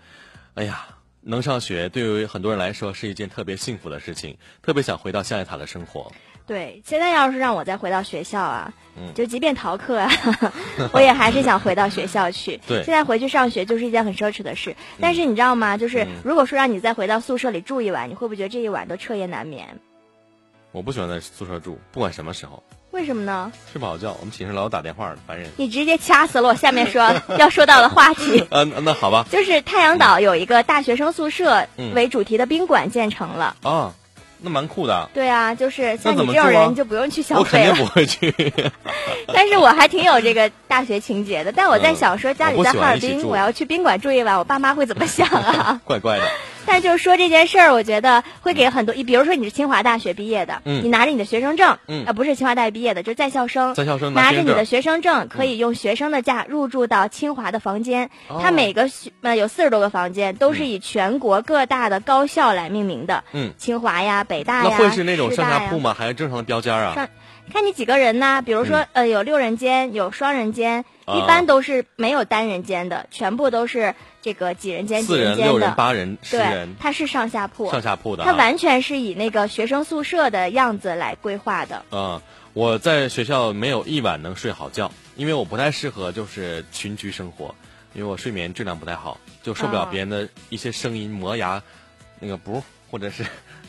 [0.53, 0.89] 哎呀，
[1.23, 6.13] 能上学对于很多人来说是一件特别幸福的事情，特别想回到象牙塔的生活。”
[6.47, 8.71] 对，现在要是让我再回到学校啊，
[9.15, 10.11] 就即便逃课，啊，
[10.93, 12.61] 我也还是想回到学校去。
[12.69, 14.77] 对，现在回去上学就是一件很奢侈的事。
[15.01, 15.79] 但是你知道吗？
[15.79, 19.81] 就是如果说让你再回到宿舍里住一晚，你会不会觉得这一晚都彻夜难眠？
[20.73, 22.63] 我不喜欢在宿舍住，不管什么时候。
[22.99, 23.53] 为什么呢？
[23.73, 25.49] 睡不好觉，我们寝室老打电话，烦人。
[25.57, 28.45] 你直接掐死了我下面说 要说到的话题。
[28.51, 29.25] 嗯，那好吧。
[29.31, 33.55] 就是太阳岛有一个大学生宿舍为主题的宾馆建成了。
[33.63, 33.93] 啊，
[34.41, 35.09] 那蛮酷的。
[35.15, 37.71] 对啊，就是像你这种人就不用去消费了。
[37.71, 38.53] 我肯定不会去。
[39.33, 41.53] 但是我还挺有这个大学情节的。
[41.53, 45.81] 但我在想说，家里在哈尔滨，我要去宾馆住一晚，我爸妈会怎么想啊？
[45.85, 46.25] 怪怪的。
[46.69, 58.11] 但就是说这件事儿，我觉得会给很多，你比如说你是清华大学毕业的，你拿着你的学生证，呃不是清华大学毕业的，就是在校生，在校生拿着你的学生证，可以用学生的价入住到清华的房间。
[58.29, 63.25] 它每个学呃有四十多个房间，都是以全国各大的高校来命名的。
[63.33, 65.95] 嗯，清华呀，北大呀，那会是那种上下铺吗？
[65.97, 66.95] 还是正常的标间啊？
[66.95, 67.09] 上，
[67.53, 68.43] 看你几个人呢？
[68.43, 70.85] 比如说呃有六人间，有双人间，
[71.17, 73.95] 一般都是没有单人间的，全部都是。
[74.21, 81.85] 这个几人间、四人、六人、八人、十人，它是上下铺，上下铺的，它完全是以那个学生宿舍的样子来规划的。
[81.93, 82.21] 嗯，
[82.53, 87.55] 我在学校没有一晚能睡好觉，因为我不太适合就是群居生活，
[87.95, 91.63] 因为我睡眠质量不太好，就受不了别人的一些声音磨牙，
[92.19, 93.25] 那个不或者是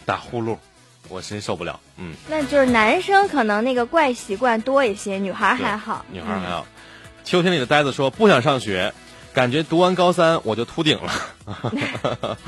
[0.06, 0.58] 打呼噜。
[1.10, 1.80] 我真受不了。
[1.98, 6.06] 嗯，那就是男生可能那个怪习惯多一些，女孩还好。
[6.12, 6.66] 女孩还好。
[7.30, 8.92] 秋天里的呆子说不想上学，
[9.34, 11.12] 感觉读完高三我就秃顶了。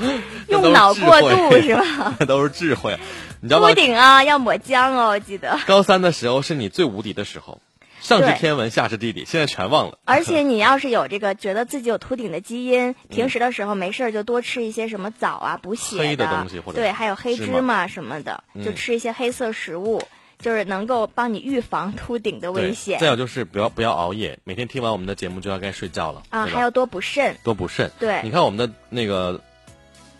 [0.48, 2.16] 用脑过度是吧？
[2.26, 2.98] 都是智慧。
[3.40, 3.68] 你知道吗？
[3.68, 5.56] 秃顶啊，要抹姜哦，我记得。
[5.68, 7.60] 高三的时候是你最无敌的时候。
[8.00, 9.98] 上知天文，下知地理，现在全忘了。
[10.04, 20.02] 而且你要是有这个觉得自己有秃顶的基因，平时的时候没事就多吃一些什么枣啊，补血的东西，或者对，还有黑芝麻什么的，就吃一些黑色食物，
[20.42, 22.98] 就是能够帮你预防秃顶的危险。
[22.98, 27.90] 再有就是不要不要熬夜，每天听完我们的节目就要该睡觉了啊，还要多补肾，多补肾。
[27.98, 29.40] 对，你看我们的那个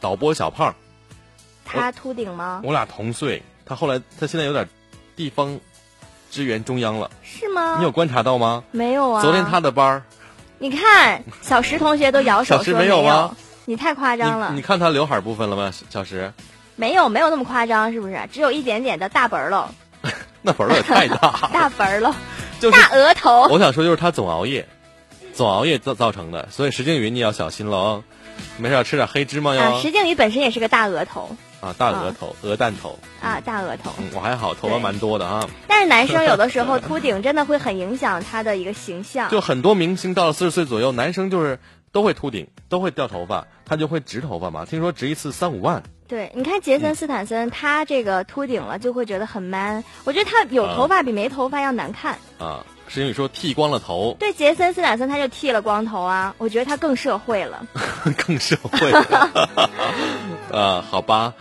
[0.01, 0.75] 导播小胖，
[1.67, 2.63] 他秃顶吗？
[2.65, 4.67] 我俩同岁，他后来他现在有点
[5.15, 5.61] 地方。
[6.31, 7.77] 支援中央了，是吗？
[7.77, 8.65] 你有观察到吗？
[8.71, 9.21] 没有啊。
[9.21, 10.03] 昨天他的班儿，
[10.59, 13.37] 你看小石同学都摇手 说没有吗？
[13.67, 14.51] 你太夸张了。
[14.55, 15.71] 你看他刘海部分了吗？
[15.91, 16.33] 小石？
[16.75, 18.19] 没有，没有那么夸张，是不是？
[18.33, 19.71] 只有一点点的大本儿了。
[20.43, 21.49] 那本儿也太大。
[21.53, 22.15] 大本儿了，
[22.61, 23.49] 就是大额头。
[23.51, 24.67] 我想说，就是他总熬夜，
[25.33, 26.49] 总熬夜造造成的。
[26.51, 28.05] 所以石静宇，你要小心了哦。
[28.57, 29.81] 没事，吃点黑芝麻哟。
[29.81, 31.37] 石静宇本身也是个大额头。
[31.61, 33.93] 啊，大额头，鹅蛋头啊，大额头。
[34.13, 35.49] 我还好，头发蛮多的啊。
[35.69, 39.31] 但是男生有的时候秃顶真的会很影响他的一个形象。
[39.31, 41.61] 就很多明星到了四十岁左右，男生就是
[41.93, 44.65] 都会秃顶，都会掉头发，他就会植头发嘛。
[44.65, 45.85] 听说植一次三五万。
[46.13, 49.83] 对，你看杰森斯坦森，他这个秃顶了就会觉得很 man。
[50.05, 52.19] 我觉得他有头发比没头发要难看。
[52.39, 54.15] 啊，是因为说剃光了头。
[54.21, 57.67] 对，杰森斯坦森他就剃了光头啊，我觉得他更社会了。
[58.27, 58.93] 更社会。
[60.53, 61.33] 呃，好吧。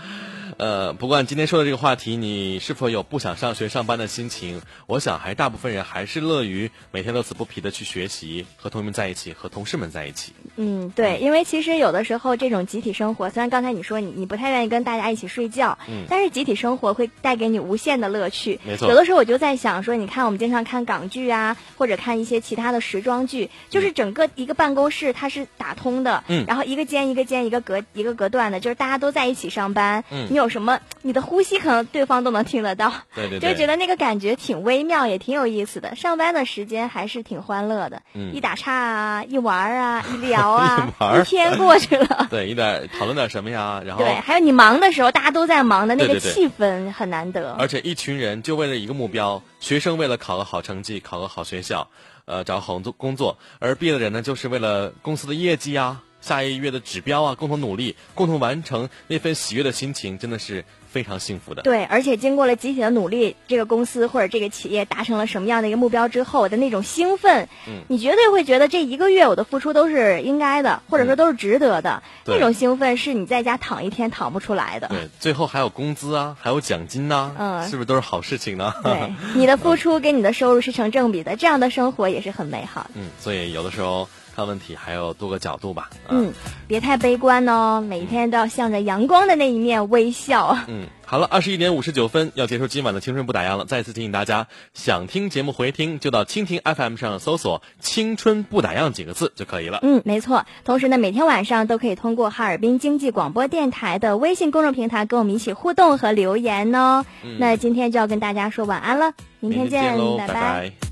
[0.57, 4.61] 呃，不管今天说的这个话题，你是否有不想上学上班的心情？
[4.86, 10.34] 我想，还大部分人还是乐于每天乐此不疲的去学习，和同学们在一起，和同事们在一起。
[10.56, 18.60] 嗯，对，因为其实有的时候这种集体生活，虽然刚才你说你你不太愿意跟大家一起睡觉，嗯，但是集体生活会带给你无限的乐趣。
[18.64, 30.52] 没错，有的时候我就在想说，你看我们经常看港剧啊，或者看一些其他的时装剧，就是整个一个办公室它是打通的，嗯，然后一个间一个间一个隔一个隔断的，就是大家都在一起上班，嗯，你有。
[30.52, 30.82] 什么？
[31.02, 35.95] 你的呼吸可能对方都能听得到，对对，就觉得那个感觉挺微妙，也挺有意思的。
[35.95, 42.28] 上班的时间还是挺欢乐的，嗯，一打岔啊，一玩啊，一聊啊， 一天过去了。
[42.30, 43.82] 对，一点讨论点什么呀？
[43.86, 47.54] 然后对，还有你忙的时候，大家都在忙的那个气氛很难得。
[47.60, 51.89] 而且一群人就为了一个目标，学生为了考个好成绩，考个好学校，
[52.26, 56.02] 呃，找好工工作；而毕业的人呢，就是为了公司的业绩啊。
[56.22, 61.62] 下一个月的指标啊，共同努力，共同完成，那份喜悦的心情真的是非常幸福的。
[61.62, 72.04] 对，而且经过了集体的努力，这个公司或者这个企业达成了什么样的一个目标之后的那种兴奋，嗯，你绝对会觉得这一个月我的付出都是应该的，或者说都是值得的。
[72.26, 74.89] 那种兴奋是你在家躺一天躺不出来的。
[74.89, 78.74] 对，最后还有工资啊，还有奖金呐，嗯，是不是都是好事情呢？
[78.84, 82.89] 对，你的付出跟你的收入是成正比的，这样的生活也是很美好的。
[82.96, 84.10] 嗯，所以有的时候。
[84.42, 85.92] 看问题还有多个角度吧。
[86.10, 86.34] 嗯，
[86.68, 90.58] 别太悲观哦，每天都要向着阳光的那一面微笑。
[90.68, 93.66] 嗯，好了，二十一点五十九分要结束今晚的青春不打烊了。
[93.66, 99.78] 再次提醒大家，想听节目回听，就到蜻蜓 FM 上搜索“青春不打烊”几个字就可以了。
[99.84, 100.44] 嗯，没错。
[100.66, 107.06] 同时呢，每天晚上都可以通过哈尔滨经济广播电台的微信公众平台跟我们一起互动和留言哦。
[107.38, 110.91] 那今天就要跟大家说晚安了，明天见，拜拜。